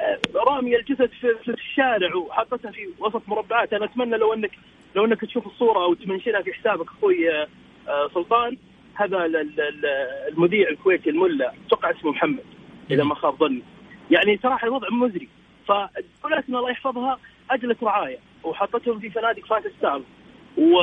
[0.00, 3.72] آه، راميه الجسد في, الشارع وحاطتها في وسط مربعات.
[3.72, 4.50] أنا أتمنى لو انك
[4.96, 7.48] لو إنك تشوف الصورة أو تمنشنها في حسابك أخوي آه،
[7.88, 8.56] آه، سلطان.
[8.94, 9.86] هذا ال- ال- ال-
[10.32, 12.44] المذيع الكويتي الملا أتوقع اسمه محمد
[12.90, 13.62] إذا ما خاب ظني.
[14.10, 15.28] يعني صراحة الوضع مزري.
[15.68, 17.18] فدولتنا الله يحفظها
[17.50, 18.18] اجلت رعاية.
[18.46, 20.02] وحطتهم في فنادق فات ستار
[20.58, 20.80] و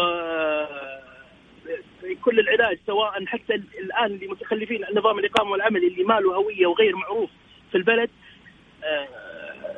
[2.22, 6.68] كل العلاج سواء حتى الآن اللي متخلفين عن نظام الإقامة والعمل اللي ما له هوية
[6.68, 7.30] وغير معروف
[7.72, 8.10] في البلد
[8.84, 9.08] آه،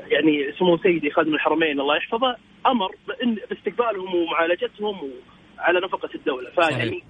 [0.08, 5.12] يعني سمو سيدي خادم الحرمين الله يحفظه أمر بإن باستقبالهم ومعالجتهم
[5.58, 6.50] على نفقة الدولة.
[6.50, 7.04] فيعني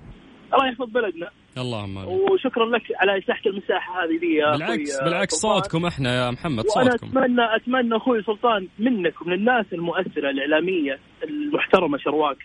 [0.53, 1.29] الله يحفظ بلدنا.
[1.57, 2.19] اللهم آمين.
[2.31, 5.61] وشكرا لك على اتاحه المساحة هذه لي يا بالعكس بالعكس سلطان.
[5.61, 10.99] صوتكم إحنا يا محمد وأنا صوتكم اتمنى أتمنى أخوي سلطان منك ومن الناس المؤثرة الإعلامية
[11.23, 12.37] المحترمة شرواك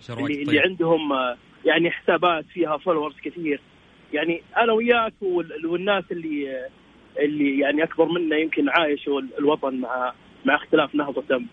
[0.00, 3.60] شرواك اللي, اللي طيب عندهم آه، يعني حسابات فيها فولورز كثير
[4.12, 6.68] يعني أنا وياك وال- والناس اللي آه،
[7.22, 10.12] اللي يعني أكبر منا يمكن عايشوا ال- الوطن مع
[10.44, 11.46] مع اختلاف نهضة دم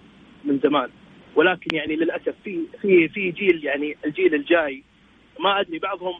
[0.45, 0.89] من زمان
[1.35, 4.83] ولكن يعني للأسف في في في جيل يعني الجيل الجاي
[5.39, 6.13] ما أدري بعضهم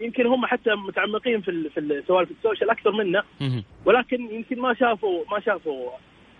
[0.00, 3.22] يمكن هم حتى متعمقين في ال- في ال- سوالف السوشيال أكثر منا.
[3.84, 5.90] ولكن يمكن ما شافوا ما شافوا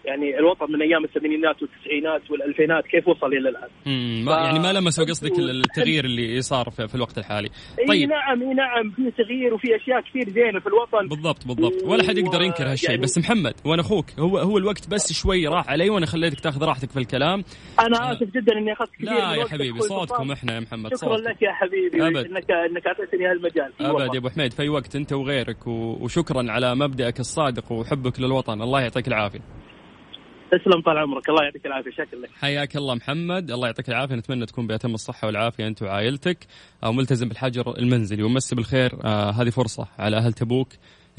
[0.05, 4.73] يعني الوطن من أيام الثمانينات والتسعينات والألفينات كيف وصل إلى الآن؟ امم ما يعني ما
[4.73, 7.49] لمسوا قصدك التغيير اللي صار في, في الوقت الحالي.
[7.89, 11.83] طيب اي نعم إي نعم في تغيير وفي أشياء كثير زينة في الوطن بالضبط بالضبط
[11.85, 15.47] ولا حد يقدر ينكر هالشيء يعني بس محمد وأنا أخوك هو هو الوقت بس شوي
[15.47, 17.45] راح علي وأنا خليتك تاخذ راحتك في الكلام.
[17.81, 21.43] أنا آسف جدا إني أخذت كثير لا يا حبيبي صوتكم إحنا يا محمد شكرا لك
[21.43, 22.27] يا حبيبي أبد.
[22.27, 27.21] انك إنك أعطيتني هالمجال أبد يا أبو حميد في وقت أنت وغيرك وشكرا على مبدأك
[27.21, 29.41] الصادق وحبك للوطن الله يعطيك العافية.
[30.53, 31.29] تسلم طال عمرك.
[31.29, 31.91] الله يعطيك العافية.
[31.91, 32.31] شكرا لك.
[32.41, 33.51] حياك الله محمد.
[33.51, 34.15] الله يعطيك العافية.
[34.15, 36.39] نتمنى تكون بأتم الصحة والعافية أنت وعائلتك.
[36.85, 38.23] أو ملتزم بالحجر المنزلي.
[38.23, 38.99] ومسي بالخير.
[39.05, 40.69] آه هذه فرصة على أهل تبوك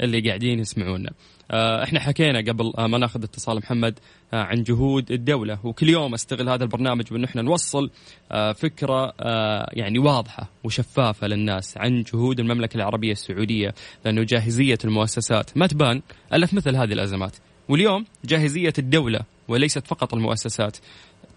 [0.00, 1.10] اللي قاعدين يسمعونا.
[1.50, 3.98] آه إحنا حكينا قبل آه ما ناخذ اتصال محمد
[4.34, 5.58] آه عن جهود الدولة.
[5.64, 7.90] وكل يوم أستغل هذا البرنامج بانه إحنا نوصل
[8.32, 13.74] آه فكرة آه يعني واضحة وشفافة للناس عن جهود المملكة العربية السعودية.
[14.04, 15.56] لأنه جاهزية المؤسسات.
[15.56, 17.36] ما تبان إلا في مثل هذه الأزمات.
[17.68, 20.76] واليوم جاهزية الدولة وليست فقط المؤسسات.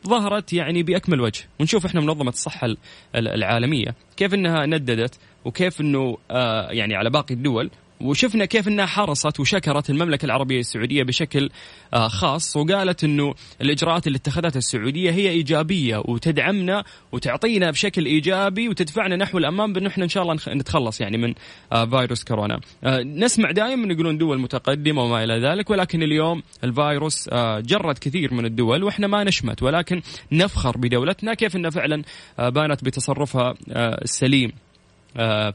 [0.07, 1.43] ظهرت يعني بأكمل وجه.
[1.59, 2.75] ونشوف إحنا منظمة الصحة
[3.15, 7.69] العالمية كيف إنها نددت وكيف إنه آه يعني على باقي الدول
[8.01, 11.49] وشفنا كيف إنها حرصت وشكرت المملكة العربية السعودية بشكل
[11.93, 19.15] آه، خاص وقالت إنه الإجراءات اللي اتخذتها السعودية هي إيجابية وتدعمنا وتعطينا بشكل إيجابي وتدفعنا
[19.15, 21.33] نحو الامام بانه إحنا إن شاء الله نتخلص يعني من
[21.71, 22.59] آه، فيروس كورونا.
[22.83, 27.29] آه، نسمع دائما يقولون دول متقدمة وما إلى ذلك ولكن اليوم الفيروس
[27.59, 32.03] جرد كثير من الدول وإحنا ما نشمت ولكن نفخر بدولتنا كيف إنها فعلا
[32.37, 34.51] بانت بتصرفها السليم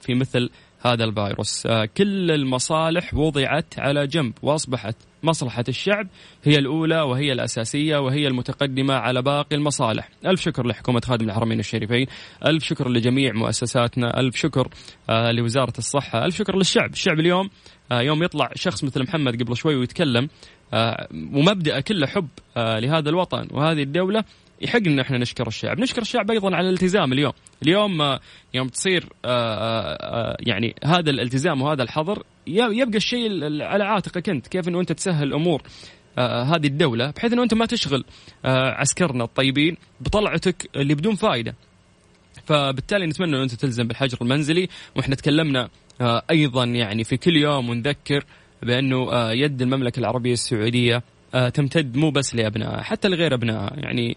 [0.01, 0.51] في مثل
[0.85, 1.67] هذا الفيروس.
[1.67, 6.07] آه، كل المصالح وضعت على جنب وأصبحت مصلحة الشعب
[6.45, 10.09] هي الأولى وهي الأساسية وهي المتقدمة على باقي المصالح.
[10.27, 12.07] ألف شكر لحكومة خادم الحرمين الشريفين.
[12.47, 14.21] ألف شكر لجميع مؤسساتنا.
[14.21, 14.69] ألف شكر
[15.11, 16.25] آه، لوزارة الصحة.
[16.25, 16.91] ألف شكر للشعب.
[16.93, 17.51] الشعب اليوم
[17.93, 20.29] آه، يوم يطلع شخص مثل محمد قبل شوي ويتكلم
[21.13, 24.25] ومبدأ كله حب لهذا الوطن وهذه الدولة.
[24.63, 28.21] يحق ان إحنا نشكر الشعب، نشكر الشعب أيضا على الالتزام اليوم، اليوم آه،
[28.55, 34.69] يوم تصير آه، آه، يعني هذا الالتزام وهذا الحظر يبقى الشيء على عاتقك أنت، كيف
[34.69, 35.63] إنه أنت تسهل امور
[36.19, 38.05] هذه الدولة بحيث إنه أنت ما تشغل
[38.45, 41.55] عسكرنا الطيبين بطلعتك اللي بدون فائدة.
[42.45, 44.69] فبالتالي نتمنى إنه أنت تلزم بالحجر المنزلي.
[44.97, 45.69] وإحنا تكلمنا
[46.31, 48.25] أيضا يعني في كل يوم ونذكر
[48.63, 51.03] بأنه يد المملكة العربية السعودية
[51.55, 53.73] تمتد مو بس لأبنائها حتى لغير أبنائها.
[53.77, 54.17] يعني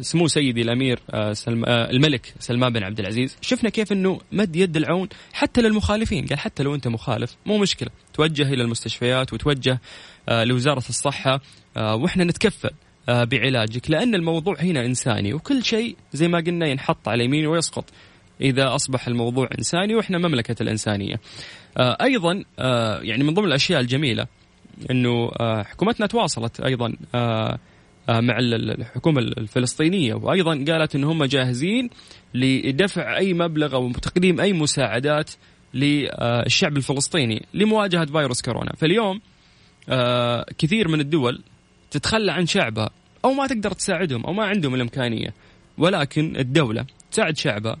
[0.00, 3.36] سمو سيدي الأمير آه، سلم آه، الملك سلمان بن عبد العزيز.
[3.40, 6.26] شفنا كيف إنه مد يد العون حتى للمخالفين.
[6.26, 7.88] قال حتى لو أنت مخالف مو مشكلة.
[8.14, 9.80] توجه إلى المستشفيات وتوجه
[10.28, 11.40] لوزارة الصحة
[11.76, 12.70] وإحنا نتكفل
[13.08, 13.90] بعلاجك.
[13.90, 17.84] لأن الموضوع هنا إنساني وكل شيء زي ما قلنا ينحط على يمين ويسقط.
[18.40, 21.20] إذا أصبح الموضوع إنساني وإحنا مملكة الإنسانية.
[21.78, 22.44] أيضا
[23.02, 24.26] يعني من ضمن الأشياء الجميلة
[24.90, 25.30] إنه
[25.62, 27.58] حكومتنا تواصلت أيضا آه،
[28.08, 30.14] مع الحكومة الفلسطينية.
[30.14, 31.90] وأيضا قالت أن هم جاهزين
[32.34, 35.30] لدفع أي مبلغ أو تقديم أي مساعدات
[35.74, 38.72] للشعب الفلسطيني لمواجهة فيروس كورونا.
[38.76, 39.20] فاليوم
[39.88, 41.42] آه، كثير من الدول
[41.90, 42.90] تتخلى عن شعبها
[43.24, 45.34] أو ما تقدر تساعدهم أو ما عندهم الإمكانية.
[45.78, 47.76] ولكن الدولة تساعد شعبها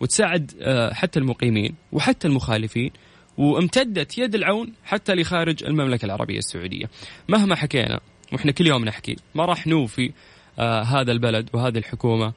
[0.00, 2.90] وتساعد آه، حتى المقيمين وحتى المخالفين
[3.38, 6.84] وامتدت يد العون حتى لخارج المملكة العربية السعودية.
[7.28, 8.00] مهما حكينا
[8.32, 9.16] وإحنا كل يوم نحكي.
[9.34, 10.12] ما راح نوفي
[10.58, 12.32] آه هذا البلد وهذه الحكومة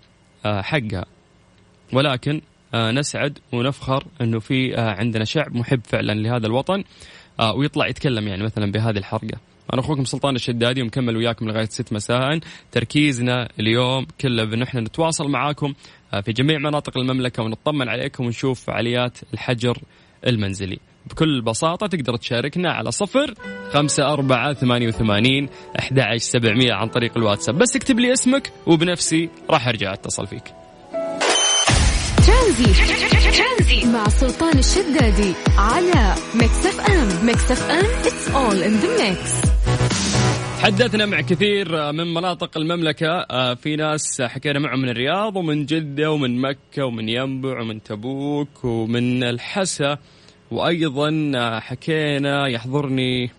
[0.46, 1.06] آه حقها.
[1.94, 2.42] ولكن
[2.74, 6.84] آه نسعد ونفخر إنه في آه عندنا شعب محب فعلا لهذا الوطن
[7.40, 9.38] آه ويطلع يتكلم يعني مثلا بهذه الحرقة.
[9.74, 12.40] أنا أخوكم سلطان الشدادي ومكمل وياكم لغاية 6 مساء.
[12.72, 15.74] تركيزنا اليوم كله بان إحنا نتواصل معاكم
[16.14, 19.78] آه، في جميع مناطق المملكة ونطمن عليكم ونشوف فعاليات الحجر
[20.28, 20.80] المنزلي.
[21.06, 23.34] بكل بساطة تقدر تشاركنا على صفر
[23.72, 27.58] خمسة أربعة ثمانية وثمانين أحد سبعمية عن طريق الواتساب.
[27.58, 30.44] بس اكتب لي اسمك وبنفسي راح أرجع أتصل فيك.
[32.28, 33.86] ترانزيت.
[33.94, 39.50] مع سلطان الشدادي على Mix FM Mix FM it's all in the mix.
[40.62, 43.08] حدثنا مع كثير من مناطق المملكة.
[43.08, 48.66] آه، في ناس حكينا معهم من الرياض ومن جدة ومن مكة ومن ينبع ومن تبوك
[48.66, 49.98] ومن الحسا.
[50.54, 53.32] وأيضا حكينا يحضرني.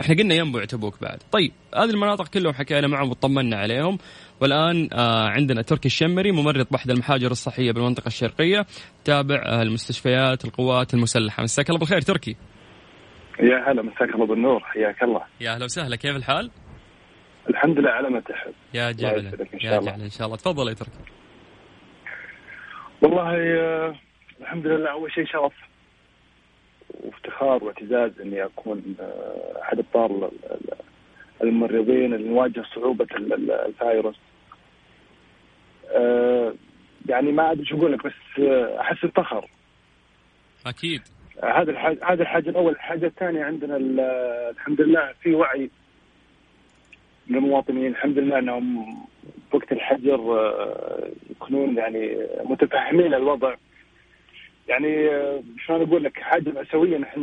[0.00, 1.18] إحنا قلنا ينبع تبوك بعد.
[1.32, 3.98] طيب هذه المناطق كلهم حكينا معهم وطمنا عليهم.
[4.40, 8.66] والآن آه عندنا تركي الشمري ممرض بحث المحاجر الصحية بالمنطقة الشرقية
[9.04, 11.42] تابع آه المستشفيات القوات المسلحة.
[11.42, 12.36] مساك الله بالخير تركي.
[13.40, 14.60] يا هلا مساك الله بالنور.
[14.60, 15.22] حياك الله.
[15.40, 15.96] يا أهلا وسهلا.
[15.96, 16.50] كيف الحال؟
[17.50, 18.52] الحمد لله على ما تحب.
[18.74, 19.24] يا جعل
[19.62, 20.36] يا جعل إن شاء الله.
[20.36, 20.98] تفضل يا تركي.
[23.02, 23.94] والله آه
[24.40, 25.52] الحمد لله أول شيء شرف.
[27.00, 30.30] وافتخار واعتزاز إني أكون آه، أحد ابطال
[31.42, 34.16] الممرضين اللي نواجه صعوبة ال- ال- الفيروس.
[35.90, 36.54] آه،
[37.08, 39.46] يعني ما أدري شو أقول لك بس آه، أحس بفخر.
[40.66, 41.02] أكيد.
[41.44, 42.72] هذا الحاجة هذا الحاجة الأول.
[42.72, 44.00] الحاجة الثانية عندنا ال-
[44.56, 45.70] الحمد لله في وعي
[47.26, 48.96] من المواطنين الحمد لله إنهم
[49.52, 50.20] وقت الحجر
[51.30, 53.54] يكونون يعني متفهمين الوضع.
[54.68, 55.10] يعني
[55.66, 57.20] شلون أقول لك حاجة مأساوية نحن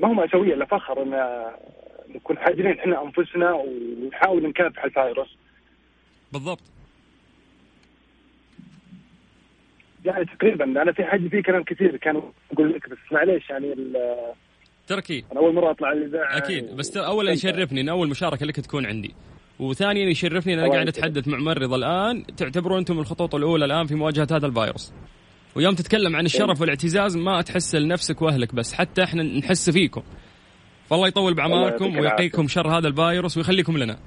[0.00, 1.44] ما هو مأساوية الا فخر إن
[2.14, 5.36] نكون حاجرين إحنا أنفسنا ونحاول نكافح الفيروس.
[6.32, 6.60] بالضبط.
[10.04, 13.74] يعني تقريبا أنا في حاجة في كلام كثير كانوا أقول لك بس معليش يعني
[14.86, 15.24] تركي.
[15.32, 19.14] أنا أول مرة أطلع الاذاعه أكيد بس اولا يشرفني ان أول مشاركة لك تكون عندي.
[19.58, 20.88] وثانيا يشرفني ان أنا قاعد.
[20.88, 24.92] أتحدث مع ممرض الآن تعتبرون أنتم الخطوط الأولى الآن في مواجهة هذا الفيروس.
[25.56, 26.60] ويوم تتكلم عن الشرف إيه.
[26.60, 30.02] والاعتزاز ما تحس لنفسك وأهلك بس حتى إحنا نحس فيكم.
[30.90, 33.98] فالله يطول بعمركم يعطيك ويقيكم شر هذا الفيروس ويخليكم لنا.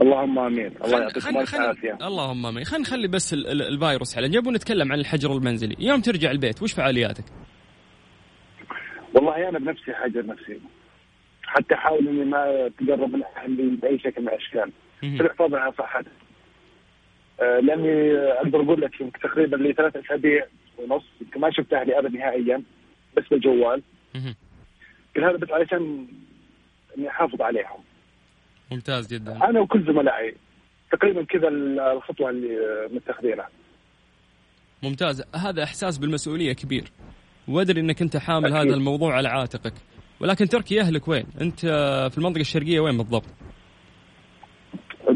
[0.00, 0.72] اللهم آمين.
[0.84, 1.98] الله يعطيكم خل- ألف خل- عافية.
[2.06, 2.64] اللهم آمين.
[2.64, 5.76] خلينا نخلي بس ال- ال- الفيروس على جنب ونتكلم عن الحجر المنزلي.
[5.78, 7.24] يوم ترجع البيت وش فعالياتك؟
[9.14, 10.58] والله أنا بنفسي حاجر نفسي.
[11.42, 14.72] حتى احاول إني ما اتقرب من أهلي بأي شكل من الأشكال.
[15.00, 16.08] في الحفاظ على صحتي
[17.40, 20.46] آه، لاني أقدر أقول لك يمكن تقريبا لي ثلاث أسابيع
[20.78, 22.62] ونص يمكن ما شفت أهلي ابدا نهائيا
[23.16, 23.82] بس بالجوال.
[25.16, 26.06] كل هذا بس علشان
[26.98, 27.80] إني أحافظ عليهم.
[28.72, 29.44] ممتاز جدا.
[29.44, 30.34] أنا وكل زملائي
[30.92, 31.48] تقريبا كذا
[31.92, 33.48] الخطوة اللي آه، متخذينها.
[34.82, 35.24] ممتاز.
[35.36, 36.84] هذا إحساس بالمسؤولية كبير.
[37.48, 38.56] وأدري إنك أنت حامل أكيد.
[38.56, 39.74] هذا الموضوع على عاتقك.
[40.20, 41.60] ولكن تركي أهلك وين؟ أنت
[42.12, 43.26] في المنطقة الشرقية وين بالضبط؟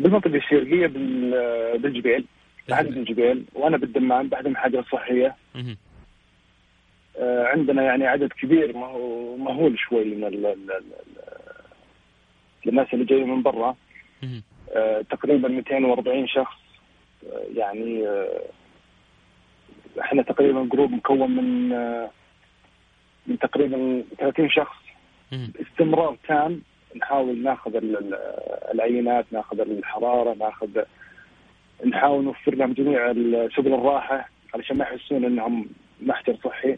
[0.03, 2.25] بالمنطقة الشرقيه بال- بالجبيل
[2.69, 5.37] بعد الجبيل وأنا بالدمام بعد المحاجر الصحيه.
[7.19, 10.85] آه، عندنا يعني عدد كبير ما هو مهول شوي من ال ال ال
[12.69, 13.77] الناس اللي جايين من برا.
[14.77, 16.57] آه، تقريبا 240 شخص
[17.33, 18.41] آه، يعني آه،
[20.01, 22.11] إحنا تقريبا جروب مكون من آه،
[23.27, 24.77] من تقريبا 30 شخص.
[25.33, 26.63] باستمرار تام
[26.97, 28.15] نحاول ناخذ ال- ال-
[28.75, 30.69] العينات ناخذ الحرارة ناخذ
[31.87, 33.13] نحاول نوفر لهم جميع
[33.57, 35.67] سبل الراحة علشان ما يحسون إنهم
[36.01, 36.77] محجر صحي.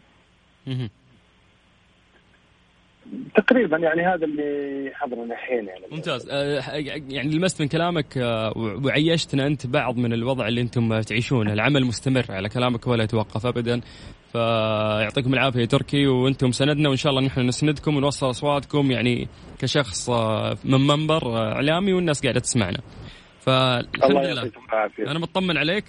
[3.35, 5.85] تقريبا يعني هذا اللي حضرنا الحين يعني.
[5.91, 6.29] ممتاز.
[6.29, 6.61] آه،
[7.09, 8.53] يعني لمست من كلامك آه،
[8.85, 11.53] وعيشتنا أنت بعض من الوضع اللي أنتم تعيشونه.
[11.53, 13.81] العمل مستمر على كلامك ولا يتوقف ابدا.
[14.31, 19.27] فيعطيكم العافية تركي وأنتم سندنا وإن شاء الله نحن نسندكم ونوصل أصواتكم يعني
[19.59, 22.79] كشخص آه، من منبر إعلامي والناس قاعدة تسمعنا.
[23.39, 24.51] فالحمد لله.
[24.73, 25.11] العافية.
[25.11, 25.85] أنا مطمن عليك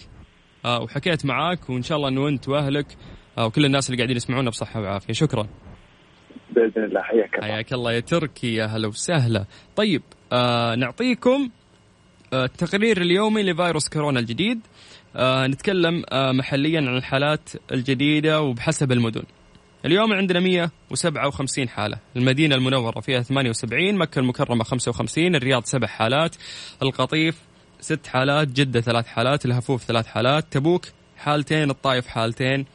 [0.64, 2.86] وحكيت معاك وإن شاء الله أنه أنت وأهلك
[3.38, 5.12] وكل الناس اللي قاعدين يسمعونا بصحة وعافية.
[5.12, 5.46] شكرا.
[6.52, 7.02] بإذن الله.
[7.02, 7.46] حياك الله.
[7.46, 9.44] حياك الله يا تركي يا هلا وسهلا.
[9.76, 11.50] طيب آه نعطيكم
[12.32, 14.60] آه التقرير اليومي لفيروس كورونا الجديد.
[15.16, 19.22] آه نتكلم آه محليا عن الحالات الجديدة وبحسب المدن.
[19.86, 21.98] اليوم عندنا 157 حالة.
[22.16, 26.36] المدينة المنورة فيها 78 مكة المكرمة 55 الرياض سبع حالات
[26.82, 27.38] القطيف
[27.80, 30.84] ست حالات جدة ثلاث حالات الهفوف ثلاث حالات تبوك
[31.16, 32.66] حالتين الطايف حالتين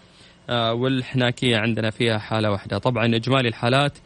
[0.49, 2.77] والحناكية عندنا فيها حالة واحدة.
[2.77, 3.97] طبعا إجمالي الحالات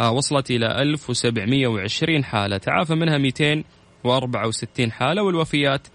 [0.00, 2.56] آه، وصلت إلى 1720 حالة.
[2.58, 5.86] تعافى منها 264 حالة والوفيات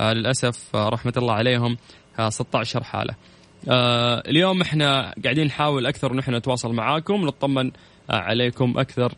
[0.00, 1.76] آه، للأسف آه، رحمة الله عليهم
[2.18, 3.14] آه، 16 حالة.
[3.68, 7.66] آه، اليوم إحنا قاعدين نحاول أكثر ونحن نتواصل معاكم نطمن
[8.10, 9.12] آه، عليكم أكثر.
[9.12, 9.16] آه،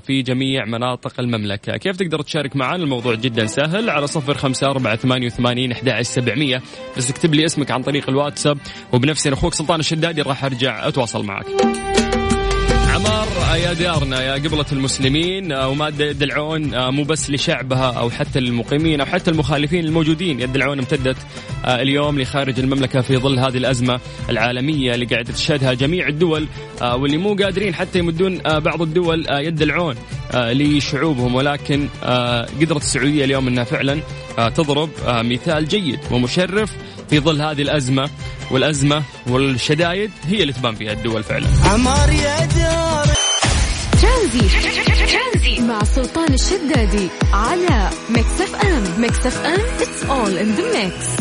[0.00, 1.76] في جميع مناطق المملكة.
[1.76, 3.90] كيف تقدر تشارك معنا الموضوع جدا سهل.
[3.90, 6.62] على صفر خمسة أربعة ثمانية وثمانين أحد سبعمية.
[6.96, 8.58] بس اكتب لي اسمك عن طريق الواتساب.
[8.92, 11.46] وبنفسي أخوك سلطان الشدادي راح أرجع أتواصل معك.
[13.28, 18.10] عمار آه، يا ديارنا يا قبلة المسلمين آه، وما يدلعون آه، مو بس لشعبها أو
[18.10, 21.16] حتى للمقيمين أو حتى المخالفين الموجودين يدلعون امتدت
[21.64, 26.46] اليوم لخارج المملكة في ظل هذه الأزمة العالمية اللي قاعدة تشهدها جميع الدول
[26.82, 29.96] واللي مو قادرين حتى يمدون بعض الدول يد العون
[30.32, 31.34] آه، لشعوبهم.
[31.34, 31.88] ولكن
[32.60, 34.00] قدرت السعودية اليوم أنها فعلا
[34.36, 36.72] تضرب مثال جيد ومشرف
[37.10, 38.10] في ظل هذه الأزمة.
[38.50, 41.46] والأزمة والشدايد هي اللي تبان فيها الدول فعلا.
[41.64, 43.17] عمار يا دار
[44.00, 45.60] ترانزي.
[45.60, 49.00] مع سلطان الشدادي على Mix FM.
[49.00, 51.18] Mix FM it's all in the mix.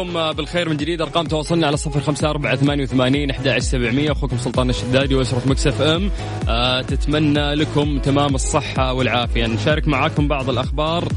[0.00, 1.00] عليكم بالخير من جديد.
[1.00, 4.12] أرقام تواصلنا على صفر خمسة أربعة ثمانية وثمانين أحد سبعمية.
[4.12, 6.10] أخوكم سلطان الشدادي وأسرة مكسف أم.
[6.48, 9.46] آه تتمنى لكم تمام الصحة والعافية.
[9.46, 11.08] نشارك معاكم بعض الأخبار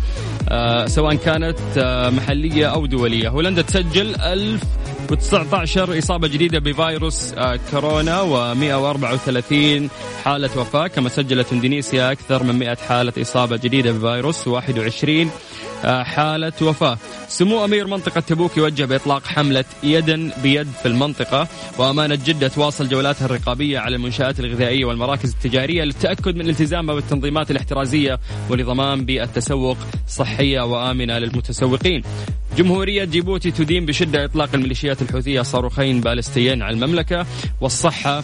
[0.50, 3.30] آه سواء كانت آه محلية أو دولية.
[3.30, 4.64] هولندا تسجل ألف
[5.12, 9.90] و19 إصابة جديدة بفيروس آه، كورونا و134
[10.26, 10.88] حالة وفاة.
[10.88, 15.28] كما سجلت إندونيسيا أكثر من 100 حالة إصابة جديدة بفيروس و21 آه،
[15.86, 16.98] حالة وفاة.
[17.28, 23.26] سمو أمير منطقة تبوك يوجه بإطلاق حملة يدا بيد في المنطقة وأمانة جدة تواصل جولاتها
[23.26, 28.20] الرقابية على المنشآت الغذائية والمراكز التجارية للتأكد من التزامها بالتنظيمات الاحترازية
[28.50, 29.78] ولضمان بيئة تسوق
[30.08, 32.04] صحية وآمنة للمتسوقين.
[32.58, 37.26] جمهورية جيبوتي تدين بشدة إطلاق الميليشيات الحوثية صاروخين بالستيين على المملكة
[37.62, 38.24] والصحة آه،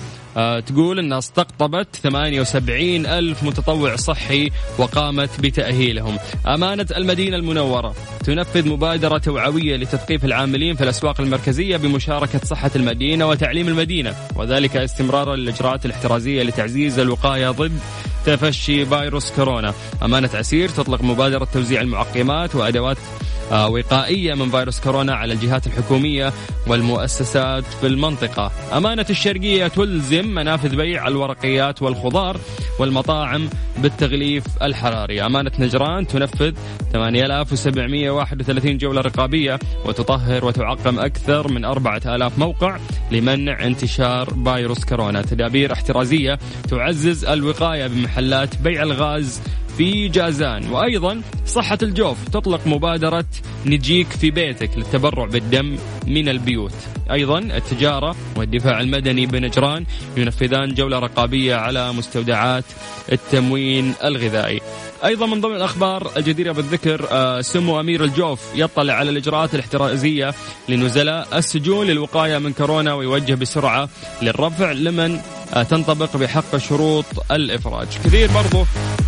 [0.65, 6.17] تقول أنها استقطبت 78 ألف متطوع صحي وقامت بتأهيلهم.
[6.47, 13.67] أمانة المدينة المنورة تنفذ مبادرة توعوية لتثقيف العاملين في الأسواق المركزية بمشاركة صحة المدينة وتعليم
[13.67, 17.79] المدينة وذلك استمرارا للإجراءات الاحترازية لتعزيز الوقاية ضد
[18.25, 19.73] تفشي فيروس كورونا.
[20.03, 26.33] أمانة عسير تطلق مبادرة توزيع المعقمات وأدوات آه، وقائية من فيروس كورونا على الجهات الحكومية
[26.67, 28.51] والمؤسسات في المنطقة.
[28.77, 32.37] أمانة الشرقية تلزم منافذ بيع الورقيات والخضار
[32.79, 35.21] والمطاعم بالتغليف الحراري.
[35.25, 36.53] أمانة نجران تنفذ
[36.93, 42.77] 8731 جولة رقابية وتطهر وتعقم أكثر من 4000 موقع
[43.11, 45.21] لمنع انتشار فيروس كورونا.
[45.21, 46.39] تدابير احترازية
[46.69, 49.41] تعزز الوقاية بمحلات بيع الغاز
[49.79, 50.71] في جازان.
[50.71, 53.25] وأيضا صحة الجوف تطلق مبادرة
[53.65, 55.77] نجيك في بيتك للتبرع بالدم
[56.07, 56.73] من البيوت.
[57.11, 59.85] أيضا التجارة والدفاع المدني بنجران
[60.17, 62.63] ينفذان جولة رقابية على مستودعات
[63.11, 64.61] التموين الغذائي.
[65.05, 70.33] أيضا من ضمن الأخبار الجديرة بالذكر آه، سمو أمير الجوف يطلع على الإجراءات الاحترازية
[70.69, 73.89] لنزلاء السجون للوقاية من كورونا ويوجه بسرعة
[74.21, 75.19] للرفع لمن
[75.53, 77.87] آه، تنطبق بحق شروط الإفراج.
[78.05, 78.65] كثير برضو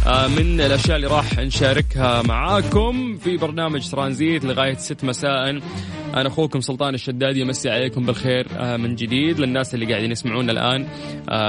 [0.08, 5.60] من الأشياء اللي راح نشاركها معاكم في برنامج ترانزيت لغاية 6 مساء.
[6.14, 10.88] أنا أخوكم سلطان الشدادي يمسي عليكم بالخير آه، من جديد للناس اللي قاعدين يسمعونا الآن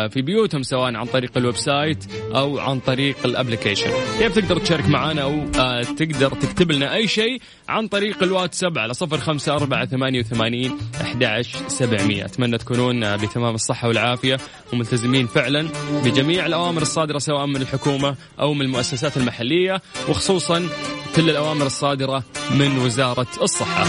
[0.09, 4.89] في بيوتهم سواء عن طريق ال website أو عن طريق ال application كيف تقدر تشارك
[4.89, 5.45] معنا أو
[5.83, 11.43] تقدر تكتب لنا أي شيء عن طريق الواتساب على صفر خمسة أربعة ثمانية وثمانين أحد
[11.69, 12.25] سبعمية.
[12.25, 14.37] أتمنى تكونون بتمام الصحة والعافية
[14.73, 15.69] وملتزمين فعلا
[16.05, 20.69] بجميع الأوامر الصادرة سواء من الحكومة أو من المؤسسات المحلية وخصوصا
[21.17, 23.87] كل الأوامر الصادرة من وزارة الصحة.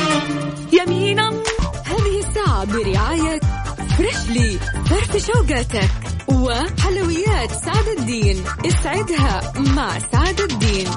[0.74, 1.30] يمينا
[1.86, 3.40] هذه الساعة برعاية
[3.98, 5.90] Freshly فرفش أوقاتك
[6.28, 8.44] وحلويات سعد الدين.
[8.66, 10.88] اسعدها مع سعد الدين.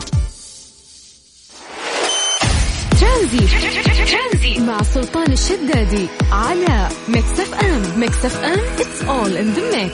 [3.00, 8.00] ترانزي مع سلطان الشدادي على Mix FM.
[8.00, 9.92] Mix FM it's all in the mix.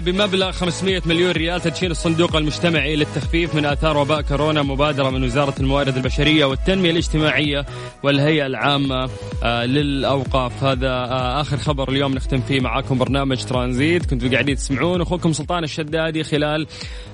[0.00, 5.54] بمبلغ 500 مليون ريال تدشين الصندوق المجتمعي للتخفيف من آثار وباء كورونا مبادرة من وزارة
[5.60, 7.66] الموارد البشرية والتنمية الاجتماعية
[8.02, 9.10] والهيئة العامة
[9.42, 10.64] آه، للأوقاف.
[10.64, 14.06] هذا آه، آخر خبر اليوم نختم فيه معاكم برنامج ترانزيت.
[14.06, 16.66] كنتوا قاعدين تسمعون أخوكم سلطان الشدادي خلال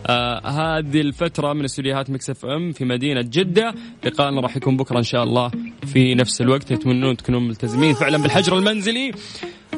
[0.07, 3.75] آه، هذه الفترة من استديوهات مكسف إم في مدينة جدة.
[4.05, 5.51] لقاءنا راح يكون بكرة إن شاء الله
[5.87, 6.73] في نفس الوقت.
[6.73, 9.13] نتمنون تكونوا ملتزمين فعلا بالحجر المنزلي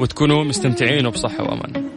[0.00, 1.88] وتكونوا مستمتعين وبصحة وأمان.